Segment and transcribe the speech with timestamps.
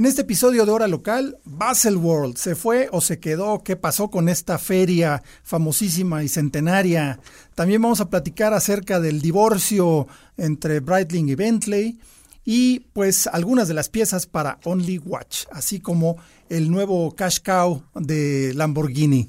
[0.00, 3.62] En este episodio de Hora Local, Baselworld, ¿se fue o se quedó?
[3.62, 7.20] ¿Qué pasó con esta feria famosísima y centenaria?
[7.54, 10.08] También vamos a platicar acerca del divorcio
[10.38, 12.00] entre Breitling y Bentley
[12.46, 16.16] y pues algunas de las piezas para Only Watch, así como
[16.48, 19.28] el nuevo cash cow de Lamborghini.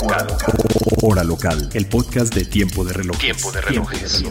[0.00, 0.56] Hora local.
[1.02, 1.68] Hora local.
[1.74, 3.20] El podcast de Tiempo de Relojes.
[3.20, 4.22] Tiempo de relojes.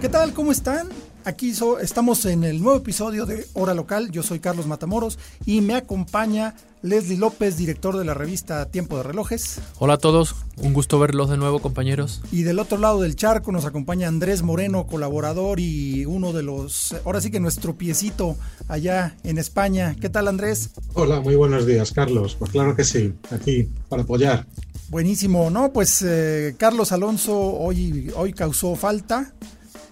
[0.00, 0.32] ¿Qué tal?
[0.32, 0.88] ¿Cómo están?
[1.26, 4.12] Aquí so- estamos en el nuevo episodio de Hora Local.
[4.12, 9.02] Yo soy Carlos Matamoros y me acompaña Leslie López, director de la revista Tiempo de
[9.02, 9.58] Relojes.
[9.80, 12.22] Hola a todos, un gusto verlos de nuevo compañeros.
[12.30, 16.94] Y del otro lado del charco nos acompaña Andrés Moreno, colaborador y uno de los,
[17.04, 18.36] ahora sí que nuestro piecito
[18.68, 19.96] allá en España.
[20.00, 20.70] ¿Qué tal Andrés?
[20.94, 22.36] Hola, muy buenos días, Carlos.
[22.38, 24.46] Pues claro que sí, aquí para apoyar.
[24.90, 25.72] Buenísimo, ¿no?
[25.72, 29.32] Pues eh, Carlos Alonso hoy, hoy causó falta.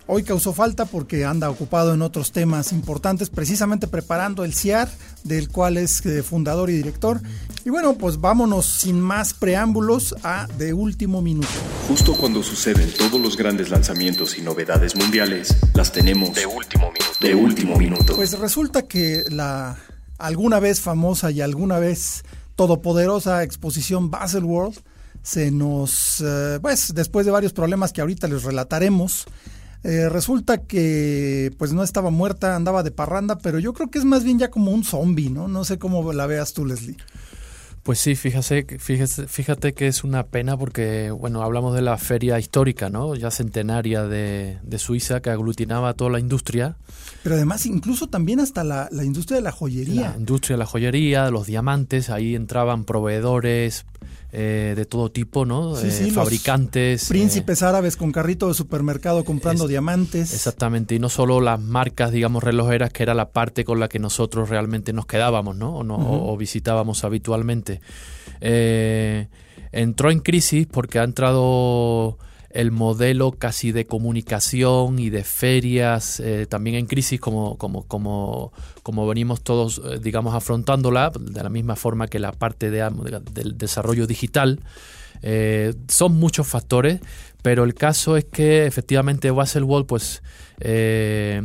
[0.06, 4.90] Hoy causó falta porque anda ocupado en otros temas importantes, precisamente preparando el CIAR,
[5.22, 7.22] del cual es eh, fundador y director.
[7.64, 11.48] Y bueno, pues vámonos sin más preámbulos a De Último Minuto.
[11.88, 17.18] Justo cuando suceden todos los grandes lanzamientos y novedades mundiales, las tenemos de último minuto.
[17.20, 18.14] De último minuto.
[18.14, 19.78] Pues resulta que la
[20.18, 22.24] alguna vez famosa y alguna vez
[22.56, 24.78] todopoderosa exposición Baselworld
[25.22, 29.24] se nos, eh, pues después de varios problemas que ahorita les relataremos,
[29.84, 34.04] eh, resulta que pues no estaba muerta, andaba de parranda, pero yo creo que es
[34.04, 35.46] más bien ya como un zombie, ¿no?
[35.46, 36.96] No sé cómo la veas tú, Leslie.
[37.82, 42.38] Pues sí, fíjate, fíjate, fíjate que es una pena porque, bueno, hablamos de la feria
[42.38, 43.14] histórica, ¿no?
[43.14, 46.76] Ya centenaria de, de Suiza que aglutinaba toda la industria,
[47.22, 50.12] Pero además incluso también hasta la, la industria de la joyería.
[50.12, 53.84] la industria de la joyería, de los diamantes, ahí entraban proveedores
[54.36, 55.76] eh, de todo tipo, ¿no?
[55.76, 57.04] Sí, Eh, sí, los fabricantes.
[57.04, 60.34] eh, Príncipes árabes con carrito de supermercado comprando Es- diamantes.
[60.34, 64.00] Exactamente, y no solo las marcas, digamos, relojeras, que era la parte con la que
[64.00, 65.76] nosotros realmente nos quedábamos, ¿no?
[65.76, 67.80] O, no- o- o visitábamos habitualmente.
[68.40, 69.28] Eh,
[69.72, 72.18] entró en crisis porque ha entrado
[72.54, 78.52] el modelo casi de comunicación y de ferias eh, también en crisis como, como, como,
[78.82, 83.20] como venimos todos, eh, digamos, afrontándola, de la misma forma que la parte de, de-
[83.32, 84.60] del desarrollo digital.
[85.26, 87.00] Eh, son muchos factores,
[87.42, 90.22] pero el caso es que efectivamente Baselworld, pues
[90.60, 91.42] eh,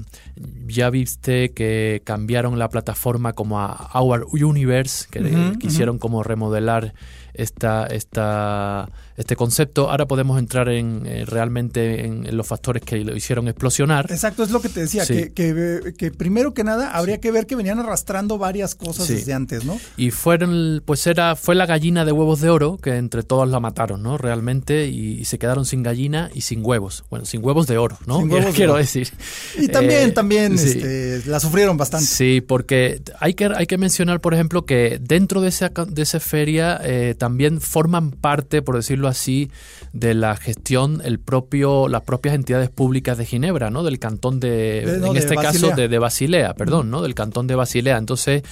[0.68, 6.94] ya viste que cambiaron la plataforma como a Our Universe, que Ujú, quisieron como remodelar
[7.42, 9.90] esta, esta, este concepto.
[9.90, 14.08] Ahora podemos entrar en eh, realmente en, en los factores que lo hicieron explosionar.
[14.12, 15.14] Exacto, es lo que te decía, Sí.
[15.14, 19.14] que, que, que primero que nada habría que ver que venían arrastrando varias cosas Sí.
[19.16, 19.80] desde antes, ¿no?
[19.98, 23.60] Y fueron, pues era, fue la gallina de huevos de oro que entre todos la
[23.60, 24.18] mataron, ¿no?
[24.18, 27.04] Realmente, y, y se quedaron sin gallina y sin huevos.
[27.10, 28.20] Bueno, sin huevos de oro, ¿no?
[28.20, 28.82] Sin huevos de Quiero oro.
[28.82, 29.10] decir.
[29.58, 32.06] Y también, Eh, también este, la sufrieron bastante.
[32.08, 36.20] Sí, porque hay que, hay que mencionar, por ejemplo, que dentro de esa, de esa
[36.20, 37.28] feria eh, también
[37.62, 39.51] forman parte, por decirlo así,
[39.94, 43.84] de la gestión el propio, las propias entidades públicas de Ginebra, ¿no?
[43.84, 45.69] Del cantón de, De- no, en este Basilea.
[45.69, 47.01] caso, de, de Basilea, perdón, ¿no?
[47.01, 47.97] Del cantón de Basilea.
[47.97, 48.44] Entonces,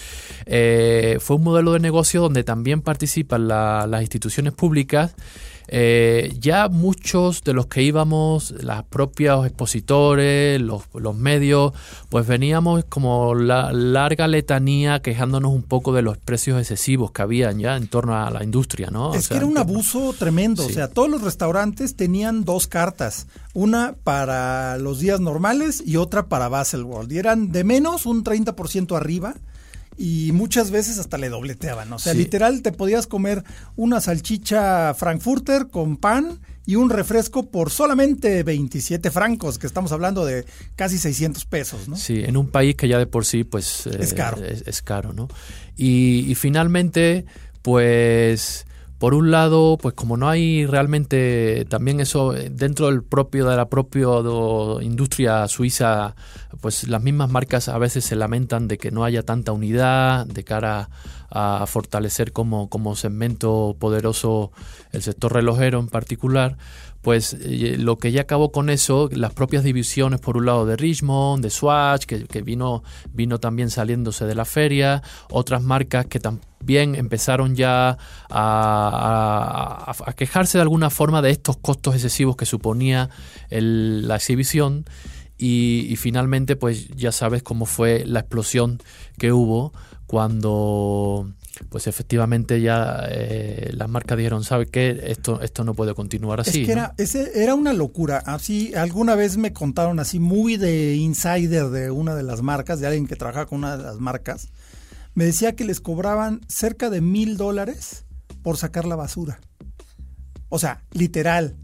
[0.45, 5.15] eh, fue un modelo de negocio donde también participan la- las instituciones públicas.
[5.67, 11.73] Eh, ya muchos de los que íbamos, las propios expositores, los, los medios,
[12.09, 17.59] pues veníamos como la larga letanía quejándonos un poco de los precios excesivos que habían
[17.59, 19.09] ya en torno a la industria, ¿no?
[19.09, 20.65] O Es sea, que era un abuso tremendo.
[20.65, 23.27] O sea, todos los restaurantes tenían dos cartas.
[23.53, 27.11] Una para los días normales y otra para Baselworld.
[27.11, 29.35] Y eran de menos un 30% arriba.
[29.97, 31.91] Y muchas veces hasta le dobleteaban.
[31.91, 32.19] O sea, Sí.
[32.19, 33.43] literal te podías comer
[33.75, 40.23] una salchicha frankfurter con pan y un refresco por solamente 27 francos, que estamos hablando
[40.25, 40.45] de
[40.75, 41.95] casi 600 pesos, ¿no?
[41.95, 43.87] Sí, en un país que ya de por sí, pues...
[43.87, 44.43] Es caro.
[44.43, 45.29] Es, es caro, ¿no?
[45.75, 47.25] Y, y finalmente,
[47.63, 48.66] pues...
[48.99, 53.55] Por un lado, pues como no hay realmente también eso eh, dentro del propio de
[53.55, 54.07] la propia
[54.81, 56.15] industria suiza,
[56.61, 60.43] pues las mismas marcas a veces se lamentan de que no haya tanta unidad de
[60.43, 60.89] cara
[61.29, 64.51] a fortalecer como, como segmento poderoso
[64.91, 66.57] el sector relojero en particular,
[67.07, 70.75] pues eh, lo que ya acabó con eso, las propias divisiones por un lado de
[70.75, 72.83] Richmond, de Swatch, que, vino,
[73.13, 75.01] vino también saliéndose de la feria,
[75.31, 77.97] otras marcas que también empezaron ya
[78.29, 83.09] a, quejarse de alguna forma de estos costos excesivos que suponía
[83.49, 84.83] la exhibición
[85.37, 88.79] y, finalmente pues ya sabes cómo fue la explosión
[89.17, 89.71] que hubo
[90.07, 91.31] cuando
[91.69, 95.01] pues efectivamente ya eh, las marcas dijeron, ¿sabe qué?
[95.05, 96.61] Esto, esto no puede continuar así.
[96.61, 98.17] Es que era, ese, era una locura.
[98.25, 102.87] Así, alguna vez me contaron así muy de insider de una de las marcas, de
[102.87, 104.49] alguien que trabajaba con una de las marcas,
[105.13, 108.05] me decía que les cobraban cerca de mil dólares
[108.43, 109.39] por sacar la basura.
[110.49, 111.57] O sea, literal,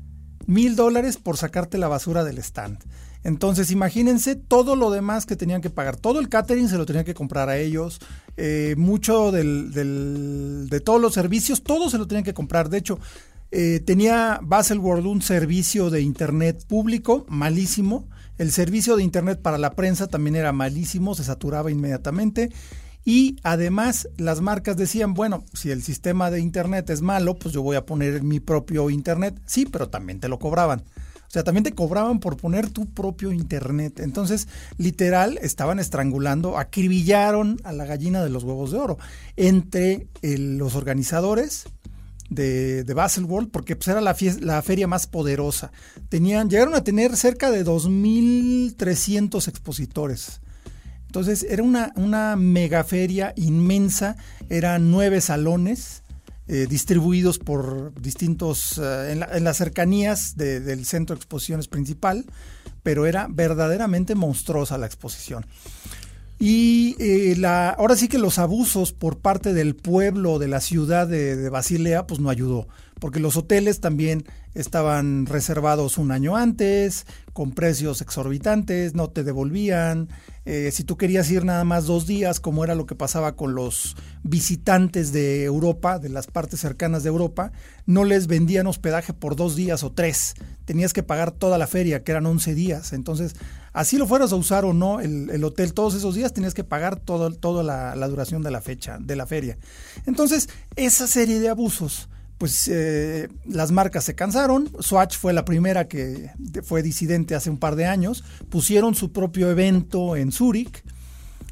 [0.48, 2.80] mil dólares por sacarte la basura del stand.
[3.24, 5.96] Entonces, imagínense todo lo demás que tenían que pagar.
[5.96, 8.00] Todo el catering se lo tenían que comprar a ellos.
[8.36, 9.72] Eh, mucho del,
[10.70, 12.70] de todos los servicios, todo se lo tenían que comprar.
[12.70, 13.00] De hecho,
[13.52, 18.08] eh, tenía Baselworld un servicio de internet público malísimo.
[18.38, 22.52] El servicio de internet para la prensa también era malísimo, se saturaba inmediatamente.
[23.06, 27.62] Y además las marcas decían, bueno, si el sistema de internet es malo, pues yo
[27.62, 29.40] voy a poner mi propio internet.
[29.46, 30.84] Sí, pero también te lo cobraban.
[31.34, 34.02] O sea, también te cobraban por poner tu propio internet.
[34.02, 34.48] Entonces,
[34.78, 39.00] literal, estaban estrangulando, acribillaron a la gallina de los huevos de oro
[39.36, 41.66] entre los organizadores
[42.30, 45.72] de, de Baselworld, porque pues, era la, la feria más poderosa.
[46.08, 50.40] Tenían, llegaron a tener cerca de 2.300 expositores.
[51.08, 54.18] Entonces, era una, una mega feria inmensa,
[54.50, 56.03] eran nueve salones
[56.48, 62.26] eh, distribuidos por distintos, eh, en, las cercanías del centro de exposiciones principal,
[62.84, 65.46] pero era verdaderamente monstruosa la exposición.
[66.40, 71.08] Y eh, la, ahora sí que los abusos por parte del pueblo, de la ciudad
[71.08, 72.68] de, de Basilea, pues no ayudó,
[73.00, 80.10] porque los hoteles también estaban reservados un año antes, con precios exorbitantes, no te devolvían,
[80.46, 83.56] eh, si tú querías ir nada más dos días, como era lo que pasaba con
[83.56, 87.52] los visitantes de Europa, de las partes cercanas de Europa,
[87.86, 90.34] no les vendían hospedaje por dos días o tres.
[90.66, 92.92] Tenías que pagar toda la feria, que eran 11 días.
[92.92, 93.36] Entonces,
[93.72, 97.00] así lo fueras a usar o no el, hotel todos esos días, tenías que pagar
[97.00, 99.58] todo, toda la, la duración de la fecha, de la feria.
[100.06, 102.10] Entonces, esa serie de abusos
[102.44, 104.70] pues eh, las marcas se cansaron.
[104.82, 106.30] Swatch fue la primera que
[106.62, 108.26] fue disidente hace un par de años.
[108.50, 110.84] Pusieron su propio evento en Zurich.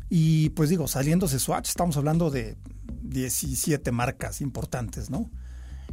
[0.10, 2.58] Y pues digo, saliéndose Swatch, estamos hablando de
[3.04, 5.32] 17 marcas importantes, ¿no?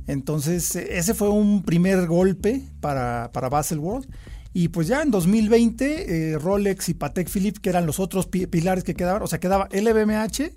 [0.08, 4.08] Entonces, ese fue un primer golpe para, para Baselworld.
[4.52, 8.82] Y pues ya en 2020, eh, Rolex y Patek Philippe, que eran los otros pilares
[8.82, 10.56] que quedaban, o sea, quedaba LVMH,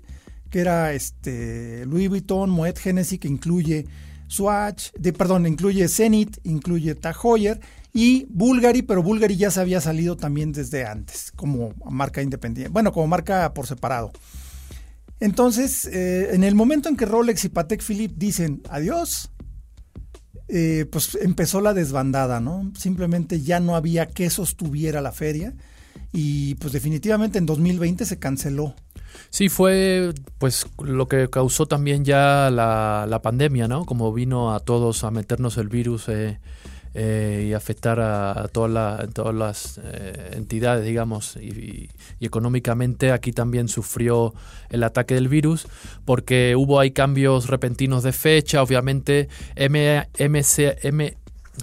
[0.50, 3.86] que era este Louis Vuitton, Moet Hennessy, que incluye
[4.32, 7.60] Swatch, de, perdón, incluye Zenith, incluye Tag Heuer
[7.92, 12.92] y Bulgari, pero Bulgari ya se había salido también desde antes, como marca independiente, bueno,
[12.92, 14.12] como marca por separado.
[15.20, 19.30] Entonces, eh, en el momento en que Rolex y Patek Philippe dicen adiós,
[20.48, 22.72] eh, pues empezó la desbandada, ¿no?
[22.76, 25.54] Simplemente ya no había que sostuviera la feria
[26.12, 28.74] y pues definitivamente en 2020 se canceló
[29.30, 33.86] Sí, fue pues lo que causó también ya la, la pandemia, ¿no?
[33.86, 36.38] Como vino a todos a meternos el virus eh,
[36.94, 41.88] eh, y afectar a, todas, todas las eh, entidades, digamos, y,
[42.20, 44.34] económicamente aquí también sufrió
[44.68, 45.66] el ataque del virus
[46.04, 50.76] porque hubo ahí cambios repentinos de fecha, obviamente M, MC,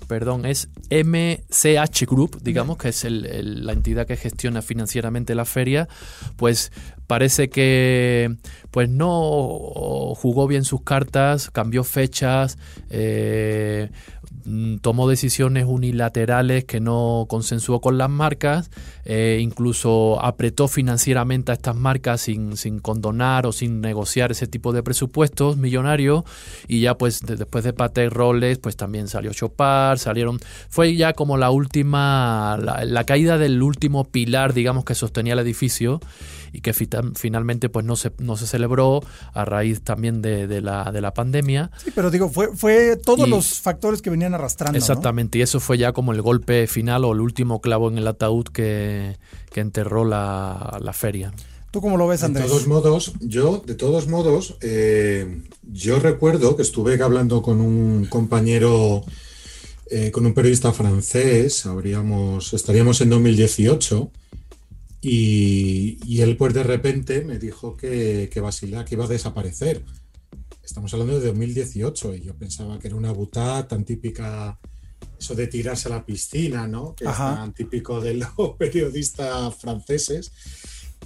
[0.07, 5.88] perdón, es MCH Group, digamos, que es la entidad que gestiona financieramente la feria,
[6.38, 6.71] pues
[7.09, 8.29] parece que
[8.71, 12.57] pues no jugó bien sus cartas, cambió fechas,
[12.89, 13.89] eh,
[14.45, 18.71] Mm, tomó decisiones unilaterales que no consensuó con las marcas,
[19.05, 24.71] eh, incluso apretó financieramente a estas marcas sin, sin, condonar o sin negociar ese tipo
[24.71, 26.23] de presupuestos millonarios
[26.67, 31.38] y ya pues después de Patek Rolex pues también salió Chopard, salieron, fue ya como
[31.38, 35.99] la última, la, caída del último pilar digamos que sostenía el edificio
[36.53, 39.01] y que finalmente pues no se, no se celebró
[39.33, 41.71] a raíz también de, la, de la pandemia.
[41.81, 44.77] Sí, pero digo, fue, fue todos los factores que venían arrastrando.
[44.77, 48.07] Exactamente, y eso fue ya como el golpe final o el último clavo en el
[48.07, 49.17] ataúd que,
[49.55, 51.33] enterró la, feria.
[51.71, 52.45] ¿Tú cómo lo ves, Andrés?
[52.45, 58.05] De todos modos, yo, de todos modos, eh, yo recuerdo que estuve hablando con un
[58.05, 59.03] compañero,
[59.91, 64.11] eh, con un periodista francés, habríamos, estaríamos en 2018,
[65.01, 69.84] Y, él pues de repente me dijo que, que Basilac iba a desaparecer.
[70.63, 74.60] Estamos hablando de 2018 y yo pensaba que era una butá tan típica,
[75.18, 76.96] eso de tirarse a la piscina, ¿no?
[76.96, 78.29] Que es tan típico de los
[78.60, 80.32] periodistas franceses.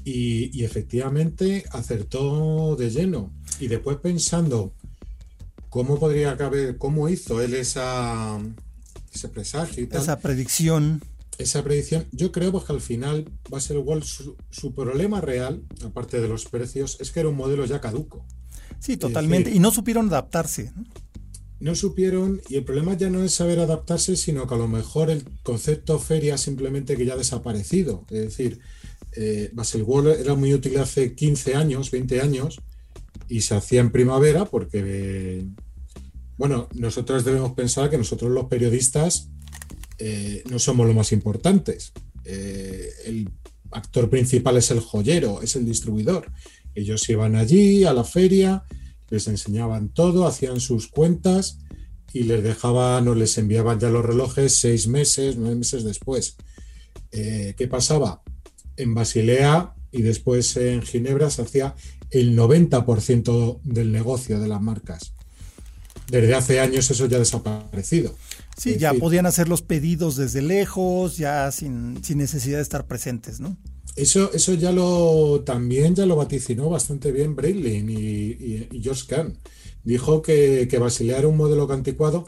[0.03, 3.31] Y, efectivamente acertó de lleno.
[3.59, 4.73] Y después pensando
[5.69, 8.39] cómo podría caber, cómo hizo él esa,
[9.13, 10.01] ese presagio y tal.
[10.01, 11.01] Esa predicción
[11.37, 15.21] esa predicción, yo creo pues, que al final va a ser igual su, su, problema
[15.21, 18.25] real, aparte de los precios, es que era un modelo ya caduco.
[18.79, 19.51] Sí, totalmente.
[19.51, 20.71] y no supieron adaptarse.
[21.59, 21.75] ¿no?
[21.75, 25.23] supieron, y el problema ya no es saber adaptarse, sino que a lo mejor el
[25.43, 28.05] concepto feria simplemente que ya ha desaparecido.
[28.09, 28.59] Es decir,
[29.15, 32.59] eh, Baselworld era muy útil hace 15 años, 20 años,
[33.29, 35.45] y se hacía en primavera porque,
[36.37, 39.29] bueno, nosotros debemos pensar que nosotros los periodistas
[39.99, 41.93] eh, no somos los más importantes.
[42.25, 43.29] Eh, el
[43.71, 46.31] actor principal es el joyero, es el distribuidor.
[46.75, 48.63] Ellos iban allí a la feria,
[49.09, 51.59] les enseñaban todo, hacían sus cuentas
[52.13, 56.35] y les dejaban o les enviaban ya los relojes seis meses, nueve meses después.
[57.11, 58.21] Eh, ¿Qué pasaba?
[58.77, 61.75] En Basilea y después en Ginebra se hacía
[62.09, 65.13] el 90% del negocio de las marcas.
[66.09, 68.15] Desde hace años eso ya ha desaparecido.
[68.57, 73.57] Sí, ya podían hacer los pedidos desde lejos, ya sin, necesidad de estar presentes, ¿no?
[73.95, 79.37] Eso, eso ya lo también ya lo vaticinó bastante bien Breitling y, George Kahn.
[79.83, 82.25] Dijo que, que Basilea era un modelo anticuado,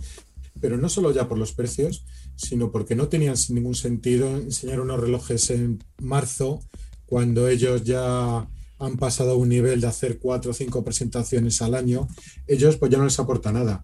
[0.59, 2.05] pero no solo ya por los precios,
[2.35, 6.61] sino porque no tenían ningún sentido enseñar unos relojes en marzo
[7.05, 11.75] cuando ellos ya han pasado a un nivel de hacer cuatro o cinco presentaciones al
[11.75, 12.07] año,
[12.47, 13.83] ellos pues ya no les aporta nada.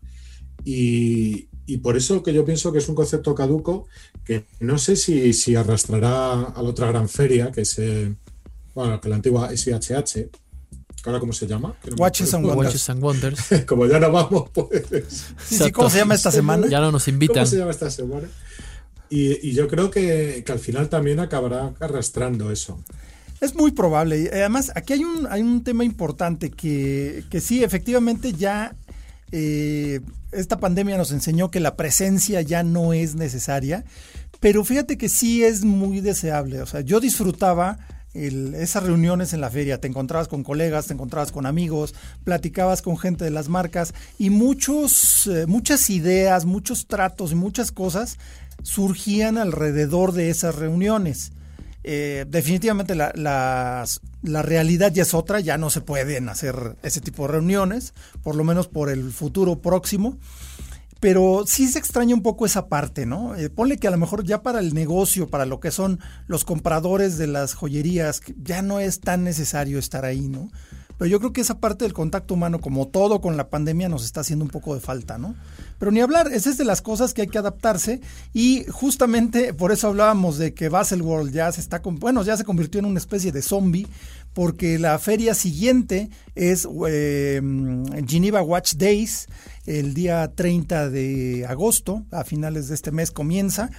[0.65, 3.88] Y, y por eso que yo pienso que es un concepto caduco
[4.25, 8.13] que no sé si, si arrastrará a la otra gran feria, que es eh,
[8.75, 10.30] bueno, que la antigua SHH,
[11.06, 11.74] ahora cómo se llama.
[11.98, 13.48] Watches, and Wonders.
[13.68, 15.28] como ya no vamos, pues.
[15.48, 16.68] Sí, ¿Cómo se llama esta semana?
[16.68, 17.36] Ya no nos invitan.
[17.36, 18.28] ¿Cómo se llama esta semana?
[19.10, 22.84] Y, y yo creo que, que, al final también acabará arrastrando eso.
[23.40, 24.30] Es muy probable.
[24.34, 28.75] Además, aquí hay un, hay un tema importante que, que sí, efectivamente ya
[29.32, 33.86] eh, esta pandemia nos enseñó que la presencia ya no es necesaria,
[34.40, 36.62] pero fíjate que sí es muy deseable.
[36.62, 37.80] O sea, yo disfrutaba
[38.14, 41.96] esas reuniones en la feria, te encontrabas con colegas, te encontrabas con amigos,
[42.26, 47.72] platicabas con gente de las marcas y muchos, eh, muchas ideas, muchos tratos y muchas
[47.72, 48.18] cosas
[48.64, 51.32] surgían alrededor de esas reuniones.
[51.84, 57.24] Eh, definitivamente la, la, realidad ya es otra, ya no se pueden hacer ese tipo
[57.24, 60.18] de reuniones, por lo menos por el futuro próximo.
[61.00, 63.36] Pero sí se extraña un poco esa parte, ¿no?
[63.36, 66.46] Eh, ponle que a lo mejor ya para el negocio, para lo que son los
[66.46, 70.52] compradores de las joyerías, ya no es tan necesario estar ahí, ¿no?
[71.00, 74.06] Pero yo creo que esa parte del contacto humano, como todo con la pandemia, nos
[74.06, 75.34] está haciendo un poco de falta, ¿no?
[75.82, 78.02] Pero ni hablar, esa es de las cosas que hay que adaptarse
[78.34, 82.78] y justamente por eso hablábamos de que Baselworld ya se está, bueno, ya se convirtió
[82.78, 83.88] en una especie de zombie
[84.36, 87.42] porque la feria siguiente es eh,
[88.06, 89.26] Geneva Watch Days,
[89.66, 93.72] el día 30 de agosto, a finales de este mes comienza.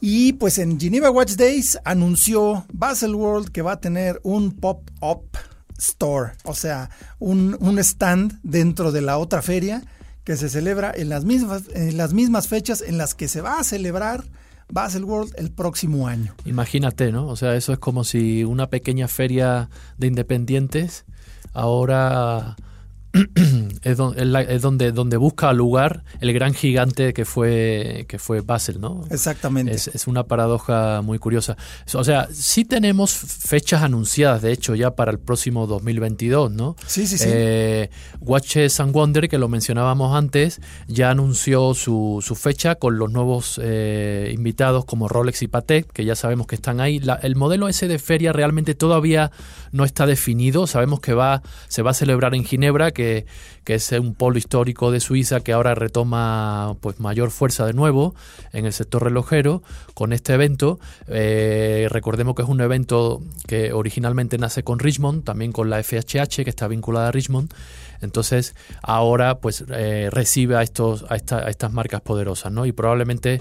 [0.00, 5.36] Y pues en Geneva Watch Days anunció Baselworld que va a tener un pop-up
[5.76, 6.88] store, o sea,
[7.18, 9.82] un, un stand dentro de la otra feria
[10.26, 13.60] que se celebra en las mismas, en las mismas fechas en las que se va
[13.60, 14.24] a celebrar
[14.68, 16.34] Baselworld el próximo año.
[16.44, 17.28] Imagínate, ¿no?
[17.28, 21.04] O sea, eso es como si una pequeña feria de independientes
[21.52, 22.56] ahora
[23.82, 29.04] es, donde, donde, busca lugar el gran gigante que fue, que fue Basel, ¿no?
[29.10, 29.72] Exactamente.
[29.72, 31.56] Es, una paradoja muy curiosa.
[31.94, 36.76] O sea, sí tenemos fechas anunciadas, de hecho, ya para el próximo 2022, ¿no?
[36.86, 37.24] Sí, sí, sí.
[37.28, 43.10] Eh, Watches and Wonder, que lo mencionábamos antes, ya anunció su, su fecha con los
[43.10, 47.00] nuevos eh, invitados como Rolex y Patek, que ya sabemos que están ahí.
[47.22, 49.30] el modelo ese de feria realmente todavía
[49.72, 50.66] no está definido.
[50.66, 53.05] Sabemos que va, se va a celebrar en Ginebra, que
[53.64, 58.14] que, es un polo histórico de Suiza que ahora retoma pues mayor fuerza de nuevo
[58.52, 59.62] en el sector relojero
[59.94, 60.78] con este evento.
[61.08, 66.44] Eh, recordemos que es un evento que originalmente nace con Richmond, también con la FHH
[66.44, 67.52] que está vinculada a Richmond.
[68.00, 72.66] Entonces ahora pues eh, recibe a, estos, a, estas marcas poderosas, ¿no?
[72.66, 73.40] Y probablemente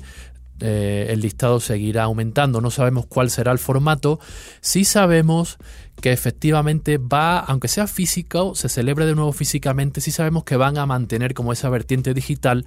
[0.59, 2.61] eh, el listado seguirá aumentando.
[2.61, 4.19] No sabemos cuál será el formato.
[4.61, 5.57] Sí sabemos
[6.01, 10.77] que efectivamente va, aunque sea físico, se celebre de nuevo físicamente, sí sabemos que van
[10.77, 12.65] a mantener como esa vertiente digital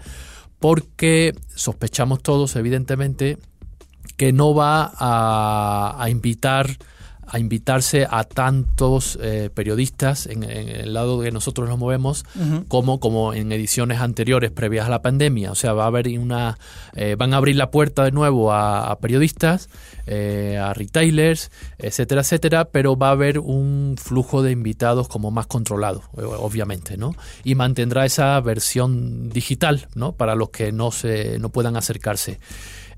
[0.58, 3.38] porque sospechamos todos, evidentemente,
[4.16, 6.76] que no va a, invitar
[7.30, 12.24] a invitarse a tantos eh, periodistas en, el lado que nosotros nos movemos
[12.68, 15.52] como, como en ediciones anteriores previas a la pandemia.
[15.52, 16.58] O sea, va a haber una,
[16.94, 19.68] eh, van a abrir la puerta de nuevo a, periodistas,
[20.06, 25.46] eh, a retailers, etcétera, etcétera, pero va a haber un flujo de invitados como más
[25.46, 27.14] controlado, obviamente, ¿no?
[27.44, 30.12] Y mantendrá esa versión digital, ¿no?
[30.12, 32.38] Para los que no se, no puedan acercarse.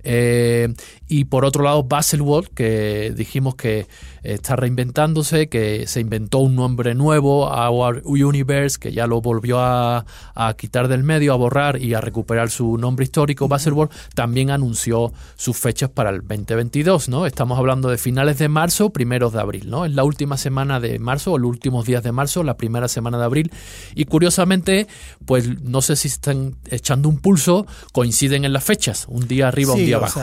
[0.02, 0.72] Eh,
[1.10, 3.88] y por otro lado, Baselworld, que dijimos que
[4.22, 10.04] está reinventándose, que se inventó un nombre nuevo, Our Universe, que ya lo volvió a,
[10.56, 13.48] quitar del medio, a borrar y a recuperar su nombre histórico.
[13.48, 17.26] Baselworld también anunció sus fechas para el 2022, ¿no?
[17.26, 19.86] Estamos hablando de finales de marzo, primeros de abril, ¿no?
[19.86, 23.18] Es la última semana de marzo, o los últimos días de marzo, la primera semana
[23.18, 23.52] de abril.
[23.96, 24.86] Y curiosamente,
[25.26, 29.74] pues no sé si están echando un pulso, coinciden en las fechas, un día arriba,
[29.74, 30.20] un día abajo.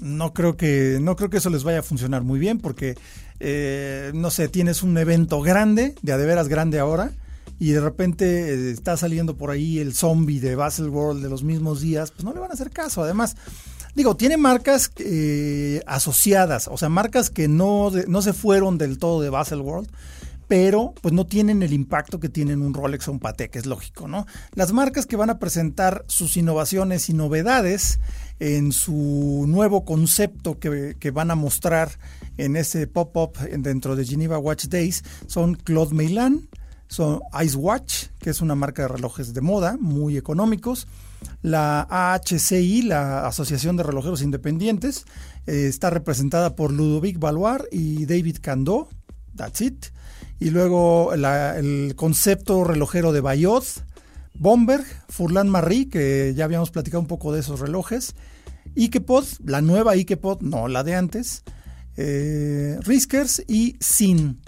[0.00, 0.13] ¿no?
[0.32, 2.96] Creo que, no creo que eso les vaya a funcionar muy bien porque
[3.40, 7.12] eh, no sé, tienes un evento grande, de a de veras grande ahora,
[7.58, 11.80] y de repente eh, está saliendo por ahí el zombie de Baselworld de los mismos
[11.80, 13.02] días, pues no le van a hacer caso.
[13.02, 13.36] Además,
[13.94, 19.20] digo, tiene marcas eh, asociadas, o sea, marcas que no, no se fueron del todo
[19.20, 19.88] de Baselworld,
[20.46, 24.08] pero pues no tienen el impacto que tienen un Rolex o un Patek, es lógico,
[24.08, 24.26] ¿no?
[24.54, 27.98] Las marcas que van a presentar sus innovaciones y novedades
[28.40, 31.90] en su nuevo concepto que, van a mostrar
[32.36, 36.48] en ese pop-up dentro de Geneva Watch Days son Claude Meylan,
[36.88, 40.86] son Ice Watch, que es una marca de relojes de moda muy económicos,
[41.42, 45.04] la AHCI, la Asociación de Relojeros Independientes,
[45.46, 48.88] eh, está representada por Ludovic Valois y David Candó,
[49.36, 49.86] that's it.
[50.40, 53.64] Y luego el concepto relojero de Bayot,
[54.34, 58.14] Bomberg, Furlan Marie, que ya habíamos platicado un poco de esos relojes,
[58.76, 61.44] Ikepod, la nueva Ikepod, no la de antes,
[61.96, 64.40] eh, Riskers y Sin.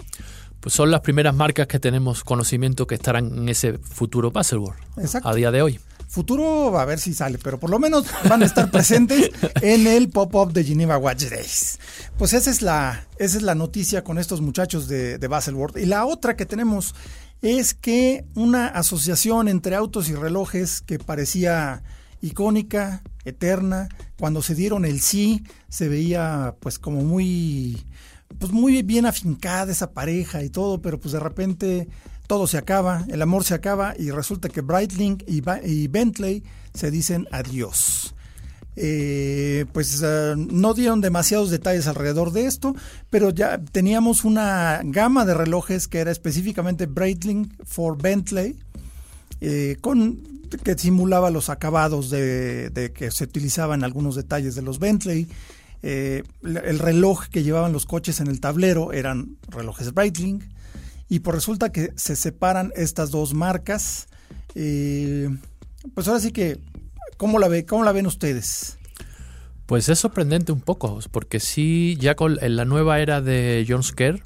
[0.59, 4.79] Pues son las primeras marcas que tenemos conocimiento que estarán en ese futuro Baselworld
[5.23, 5.79] a día de hoy.
[6.09, 9.29] Futuro a ver si sale, pero por lo menos van a estar presentes
[9.61, 11.79] en el pop-up de Geneva Watch Days.
[12.17, 15.77] Pues esa es la, esa es la noticia con estos muchachos de, de Baselworld.
[15.77, 16.95] Y la otra que tenemos
[17.41, 21.83] es que una asociación entre autos y relojes que parecía
[22.21, 23.89] icónica, eterna.
[24.17, 27.85] Cuando se dieron el sí, se veía pues como muy,
[28.39, 31.87] pues muy bien afincada esa pareja y todo, pero pues de repente
[32.27, 37.27] todo se acaba, el amor se acaba y resulta que Breitling y, Bentley se dicen
[37.31, 38.13] adiós.
[38.79, 42.75] Eh, pues eh, no dieron demasiados detalles alrededor de esto,
[43.09, 48.55] pero ya teníamos una gama de relojes que era específicamente Breitling for Bentley,
[49.41, 50.19] eh, con
[50.63, 55.27] que simulaba los acabados de, que se utilizaban algunos detalles de los Bentley.
[55.81, 60.43] El reloj que llevaban los coches en el tablero eran relojes Breitling.
[61.09, 64.07] Y por resulta que se separan estas dos marcas.
[64.53, 66.59] Pues ahora sí que,
[67.17, 68.77] ¿cómo la, ve, ¿cómo la ven ustedes?
[69.65, 74.23] Pues es sorprendente un poco, porque sí, ya con, la nueva era de John Scare,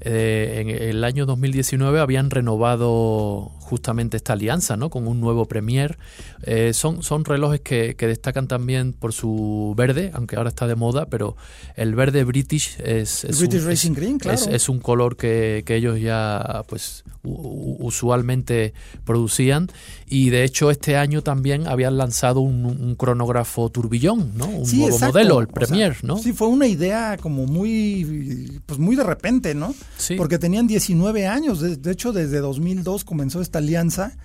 [0.00, 4.90] eh, en el año 2019 habían renovado justamente esta alianza ¿no?
[4.90, 5.98] con un nuevo Premier.
[6.42, 11.06] Eh, son, son relojes que, destacan también por su verde, aunque ahora está de moda,
[11.06, 11.36] pero
[11.74, 18.72] el verde British es, es, un, color que, ellos ya pues usualmente
[19.04, 19.68] producían
[20.06, 24.46] y de hecho este año también habían lanzado un, cronógrafo turbillón, ¿no?
[24.46, 25.96] un nuevo modelo, el Premier.
[26.02, 26.16] ¿no?
[26.18, 29.74] Sí, fue una idea como muy, pues muy de repente, ¿no?
[30.16, 34.16] Porque tenían 19 años, de, hecho desde 2002 comenzó esta alianza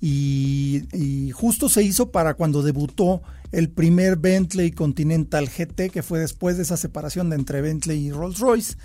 [0.00, 6.56] y, justo se hizo para cuando debutó el primer Bentley Continental GT, que fue después
[6.56, 8.76] de esa separación de entre Bentley y Rolls Royce.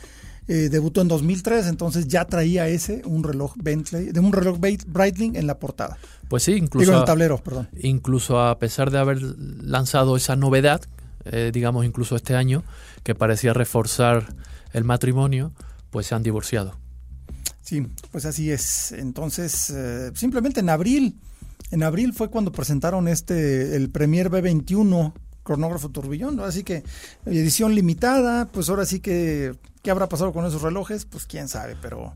[0.48, 5.36] Eh, debutó en 2003, entonces ya traía ese, un reloj Bentley, de un reloj Breitling
[5.36, 5.98] en la portada.
[6.28, 6.98] Pues sí, incluso.
[6.98, 7.70] el tablero, perdón.
[7.80, 10.82] Incluso a pesar de haber lanzado esa novedad,
[11.26, 12.64] eh, digamos incluso este año,
[13.04, 14.34] que parecía reforzar
[14.74, 15.52] el matrimonio,
[15.92, 16.81] pues se han divorciado.
[17.72, 18.92] Sí, pues así es.
[18.92, 21.16] Entonces, eh, simplemente en abril,
[21.72, 26.84] en abril fue cuando presentaron este, el Premier B21 cronógrafo turbillón, así que
[27.26, 29.54] edición limitada, pues ahora sí que,
[29.84, 31.06] ¿qué habrá pasado con esos relojes?
[31.06, 32.14] Pues quién sabe, pero...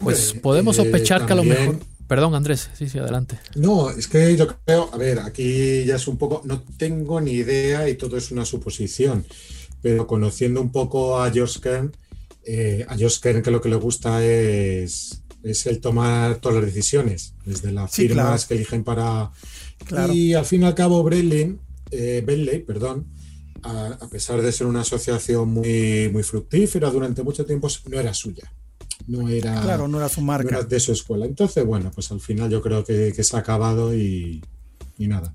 [0.00, 1.78] Pues podemos sospechar que a lo mejor...
[2.08, 3.38] Perdón, Andrés, sí, sí, adelante.
[3.54, 7.34] No, es que yo creo, a ver, aquí ya es un poco, no tengo ni
[7.34, 9.24] idea y todo es una suposición,
[9.80, 11.92] pero conociendo un poco a George Kern,
[12.50, 16.66] eh, a Josh Kern que lo que le gusta es, es el tomar todas las
[16.66, 19.30] decisiones, desde las firmas que eligen para...
[20.12, 23.06] Y al fin y al cabo, Breitling, eh, Bentley, perdón,
[23.62, 28.50] a, pesar de ser una asociación muy, muy fructífera durante mucho tiempo, no era suya.
[29.06, 30.62] No era, claro, no era su marca.
[30.62, 31.26] de su escuela.
[31.26, 34.42] Entonces, bueno, pues al final yo creo que, se ha acabado y,
[34.96, 35.34] nada.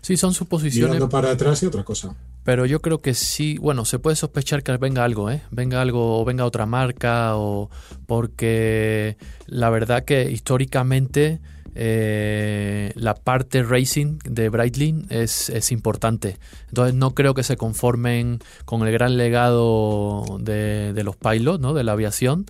[0.00, 0.94] Sí, son suposiciones.
[0.94, 2.14] Mirando para atrás y otra cosa.
[2.44, 5.42] Pero yo creo que sí, bueno, se puede sospechar que venga algo, ¿eh?
[5.50, 7.68] Venga algo, o venga otra marca, o
[8.06, 11.40] porque la verdad que históricamente
[11.74, 16.38] eh, la parte racing de Breitling es, es, importante.
[16.68, 21.74] Entonces no creo que se conformen con el gran legado de, de los pilots, ¿no?
[21.74, 22.46] de la aviación.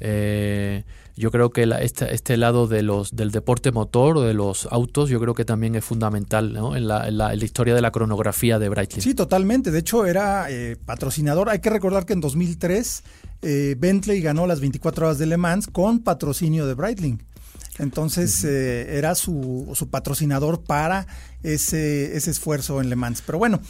[0.00, 0.84] Eh,
[1.20, 5.08] yo creo que este, este, lado de los, del deporte motor o de los autos,
[5.10, 6.74] yo creo que también es fundamental ¿no?
[6.74, 9.02] en, la, en, la, historia de la cronografía de Breitling.
[9.02, 9.70] Sí, totalmente.
[9.70, 11.48] De hecho, era eh, patrocinador.
[11.48, 13.02] Hay que recordar que en 2003
[13.78, 17.22] Bentley ganó las 24 horas de Le Mans con patrocinio de Breitling.
[17.80, 21.06] Entonces eh, era su, su, patrocinador para
[21.42, 23.22] ese, ese, esfuerzo en Le Mans.
[23.24, 23.60] Pero bueno,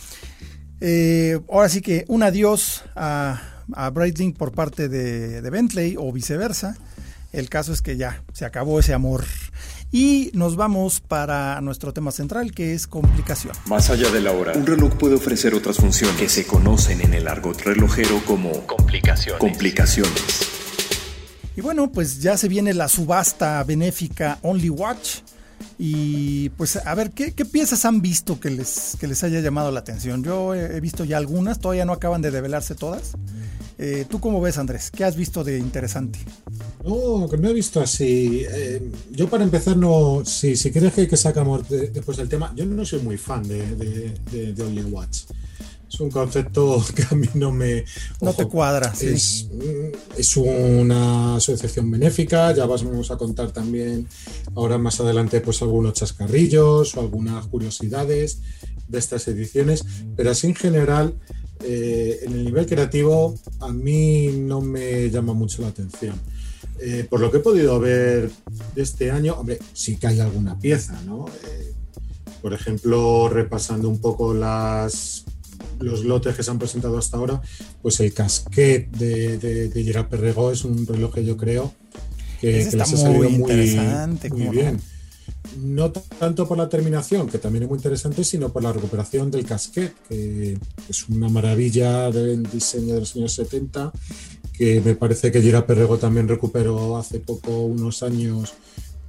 [0.81, 3.41] eh, ahora sí que un adiós a,
[3.73, 6.77] a Breitling por parte de, de, Bentley o viceversa.
[7.33, 9.25] El caso es que ya se acabó ese amor.
[9.93, 13.55] Y nos vamos para nuestro tema central que es complicación.
[13.67, 17.15] Más allá de la hora, un reloj puede ofrecer otras funciones que se conocen en
[17.15, 19.41] el argot relojero como complicaciones.
[19.41, 20.61] complicaciones.
[21.57, 25.19] Y bueno, pues ya se viene la subasta benéfica Only Watch.
[25.79, 29.81] Y pues a ver, ¿qué, piezas han visto que les, que les haya llamado la
[29.81, 30.23] atención?
[30.23, 33.13] Yo he, visto ya algunas, todavía no acaban de develarse todas.
[33.79, 34.91] Eh, ¿Tú cómo ves, Andrés?
[34.91, 36.19] ¿Qué has visto de interesante?
[36.85, 38.45] No, que no he visto así.
[38.49, 42.65] Eh, yo para empezar, no, si, si quieres que, que sacamos después del tema, yo
[42.65, 45.25] no soy muy fan de, de Only Watch
[45.93, 47.85] es un concepto que a mí no me...
[48.21, 48.93] no te cuadra.
[49.01, 49.49] Es,
[50.17, 54.07] es, una asociación benéfica, ya vamos a contar también
[54.55, 58.41] ahora más adelante pues algunos chascarrillos o algunas curiosidades
[58.89, 59.85] de estas ediciones,
[60.17, 61.15] pero así en general
[61.63, 66.15] eh, en el nivel creativo a mí no me llama mucho la atención.
[66.83, 68.31] Eh, por lo que he podido ver
[68.75, 71.27] de este año, hombre, sí que hay alguna pieza, ¿no?
[71.29, 71.73] Eh,
[72.41, 75.25] por ejemplo, repasando un poco las
[75.79, 77.41] los lotes que se han presentado hasta ahora,
[77.83, 81.73] pues el casquet de, de, Gerard Perregó es un reloj que yo creo
[82.41, 84.81] que, les ha salido muy, muy bien.
[85.59, 89.45] No tanto por la terminación, que también es muy interesante, sino por la recuperación del
[89.45, 93.93] casquet, que es una maravilla del diseño de los años 70,
[94.61, 98.53] que me parece que Gerard Perregó también recuperó hace poco unos años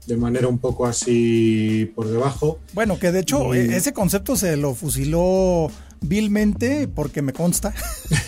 [0.08, 2.60] de manera un poco así por debajo.
[2.72, 7.74] Bueno, que de hecho ese concepto se lo fusiló vilmente porque me consta.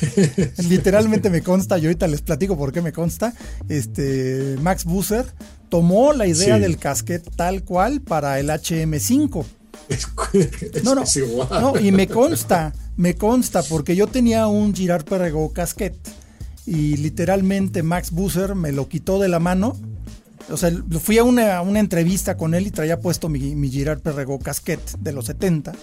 [0.67, 3.33] Literalmente me consta, y ahorita les platico por qué me consta.
[3.69, 5.25] Este Max Busser
[5.69, 9.45] tomó la idea del casquete tal cual para el HM5.
[10.83, 11.03] no, no,
[11.61, 16.22] no, y me consta, me consta, porque yo tenía un Girard Perregaux casquete
[16.65, 19.75] y literalmente Max Busser me lo quitó de la mano.
[20.49, 20.71] O sea,
[21.01, 24.93] fui a una, una entrevista con él y traía puesto mi, mi Girard Perregaux casquete
[24.99, 25.73] de los 70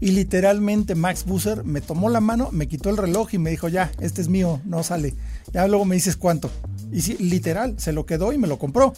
[0.00, 3.68] y literalmente Max Busser me tomó la mano, me quitó el reloj y me dijo,
[3.68, 5.14] ya, este es mío, no sale.
[5.52, 6.50] Ya luego me dices cuánto.
[6.92, 8.92] Y sí, literal, se lo quedó y me lo compró.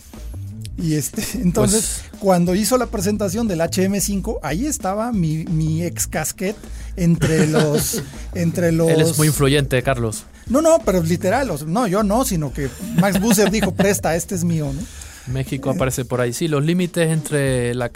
[0.77, 6.07] Y este, entonces, pues cuando hizo la presentación del HM5, ahí estaba mi, mi ex
[6.07, 6.57] casquet
[6.96, 8.03] entre los,
[8.35, 8.90] entre los.
[8.90, 10.25] Él es muy influyente, Carlos.
[10.48, 12.68] No, no, pero literal, no, yo no, sino que
[13.00, 14.80] Max Busser dijo, presta, este es mío, ¿no?
[15.26, 16.32] México aparece por ahí.
[16.32, 17.90] Sí, los límites entre la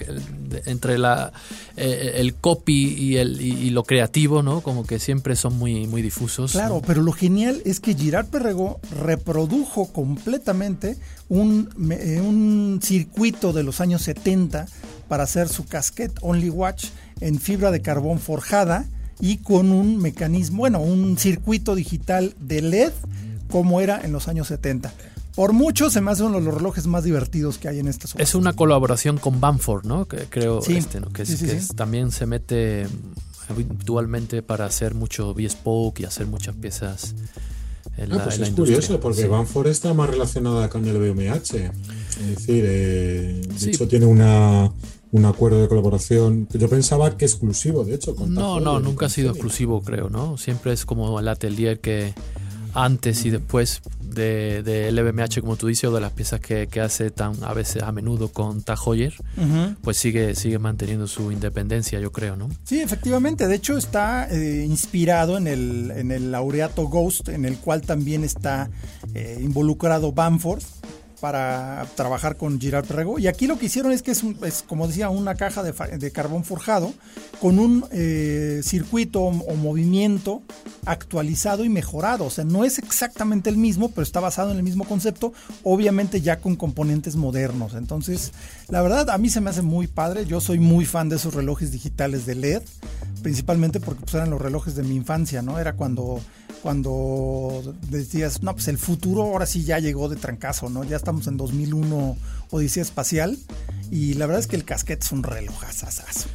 [0.66, 1.32] entre la
[1.76, 4.62] eh, el copy y el y, lo creativo, ¿no?
[4.62, 6.52] Como que siempre son muy muy difusos.
[6.52, 10.96] Claro, pero lo genial es que Girard Perregó reprodujo completamente
[11.28, 14.66] un, eh, un circuito de los años 70
[15.08, 16.86] para hacer su casquete Only Watch
[17.20, 18.86] en fibra de carbón forjada
[19.20, 22.92] y con un mecanismo, bueno, un circuito digital de LED
[23.50, 24.92] como era en los años 70.
[25.34, 28.06] Por mucho se me hace uno de los relojes más divertidos que hay en esta
[28.08, 28.22] zona.
[28.22, 30.06] Es una colaboración con Banford, ¿no?
[30.06, 31.08] Que creo este, ¿no?
[31.12, 31.24] que,
[31.76, 32.86] también se mete
[33.48, 37.14] habitualmente para hacer mucho bespoke y hacer muchas piezas.
[37.96, 41.34] En ah, la, pues es curioso porque Banford está más relacionada con el BMH.
[41.34, 44.70] Es decir, eh, de hecho tiene una,
[45.12, 46.48] un acuerdo de colaboración.
[46.52, 48.14] Yo pensaba que exclusivo, de hecho.
[48.26, 50.36] no, no, nunca ha sido exclusivo, creo, ¿no?
[50.36, 52.14] Siempre es como el atelier que
[52.74, 57.10] antes y después de, de LVMH, como tú dices, o de las piezas que, hace
[57.10, 58.78] tan a veces a menudo con Tag
[59.82, 62.48] pues sigue, sigue manteniendo su independencia, yo creo, ¿no?
[62.64, 63.46] Sí, efectivamente.
[63.46, 68.24] De hecho, está eh, inspirado en el, en el laureato Ghost, en el cual también
[68.24, 68.70] está
[69.14, 70.62] eh, involucrado Bamford.
[71.20, 73.18] Para trabajar con Girard Perrego.
[73.18, 76.92] Y aquí lo que hicieron es que es, como decía, una caja de, carbón forjado
[77.40, 80.42] con un eh, circuito o, movimiento
[80.86, 82.24] actualizado y mejorado.
[82.24, 86.20] O sea, no es exactamente el mismo, pero está basado en el mismo concepto, obviamente
[86.20, 87.74] ya con componentes modernos.
[87.74, 88.32] Entonces,
[88.68, 90.24] la verdad, a mí se me hace muy padre.
[90.26, 92.62] Yo soy muy fan de esos relojes digitales de LED,
[93.22, 95.58] principalmente porque pues, eran los relojes de mi infancia, ¿no?
[95.58, 96.20] Era cuando
[96.62, 100.84] cuando decías, no, pues el futuro ahora sí ya llegó de trancazo, ¿no?
[100.84, 102.16] Ya estamos en 2001
[102.50, 103.38] Odisea Espacial
[103.90, 106.28] y la verdad es que el casquete es un reloj asasazo.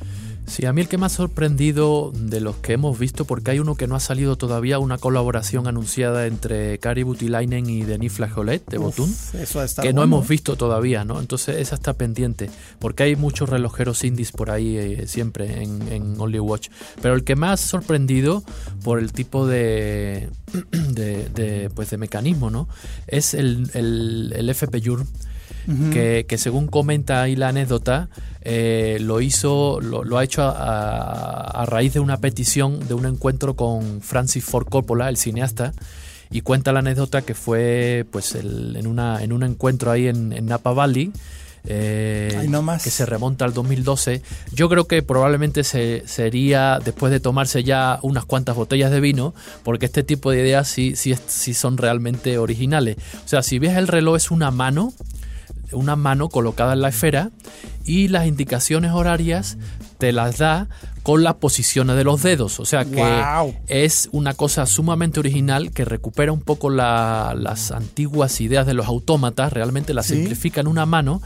[0.48, 3.60] Sí, a mí el que me ha sorprendido de los que hemos visto, porque hay
[3.60, 8.66] uno que no ha salido todavía, una colaboración anunciada entre Kari Butilainen y Denis Flageolet
[8.68, 9.14] de Botun,
[9.82, 11.20] que no hemos visto todavía, ¿no?
[11.20, 16.20] Entonces esa está pendiente, porque hay muchos relojeros indies por ahí eh, siempre en, en,
[16.20, 16.70] Only Watch.
[17.02, 18.44] Pero el que ha sorprendido
[18.84, 20.30] por el tipo de,
[20.70, 22.68] de, pues de mecanismo, ¿no?
[23.08, 25.08] Es el, el, el FP Jurm
[25.92, 28.10] que, según comenta ahí la anécdota,
[28.42, 34.02] eh, lo hizo, lo, ha hecho a, raíz de una petición de un encuentro con
[34.02, 35.74] Francis Ford Coppola, el cineasta,
[36.30, 40.74] y cuenta la anécdota que fue pues en, una, en un encuentro ahí en, Napa
[40.74, 41.12] Valley.
[41.68, 42.48] Eh,
[42.84, 44.22] que se remonta al 2012.
[44.52, 49.34] Yo creo que probablemente se, sería después de tomarse ya unas cuantas botellas de vino,
[49.64, 52.98] porque este tipo de ideas sí, sí, sí son realmente originales.
[53.26, 54.94] O sea, si ves el reloj es una mano
[55.72, 57.32] una mano colocada en la esfera
[57.86, 59.58] y las indicaciones horarias
[59.98, 60.68] te las da
[61.04, 62.60] con las posiciones de los dedos.
[62.60, 63.04] O sea que
[63.68, 69.54] es una cosa sumamente original que recupera un poco las antiguas ideas de los autómatas,
[69.54, 71.22] realmente las simplifica en una mano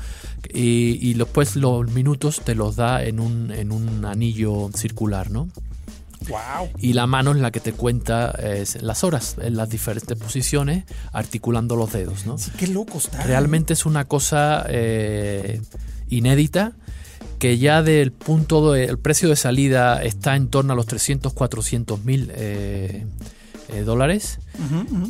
[0.53, 5.49] y, y, después los minutos te los da en un, en un anillo circular, ¿no?
[6.77, 8.37] Y la mano es la que te cuenta
[8.81, 12.37] las horas, en las diferentes posiciones, articulando los dedos, ¿no?
[12.37, 13.23] Sí, qué loco está.
[13.23, 15.61] Realmente es una cosa eh,
[16.09, 16.73] inédita
[17.39, 22.03] que ya del punto del precio de salida está en torno a los 300, 400
[22.03, 23.05] mil eh,
[23.69, 24.39] eh, dólares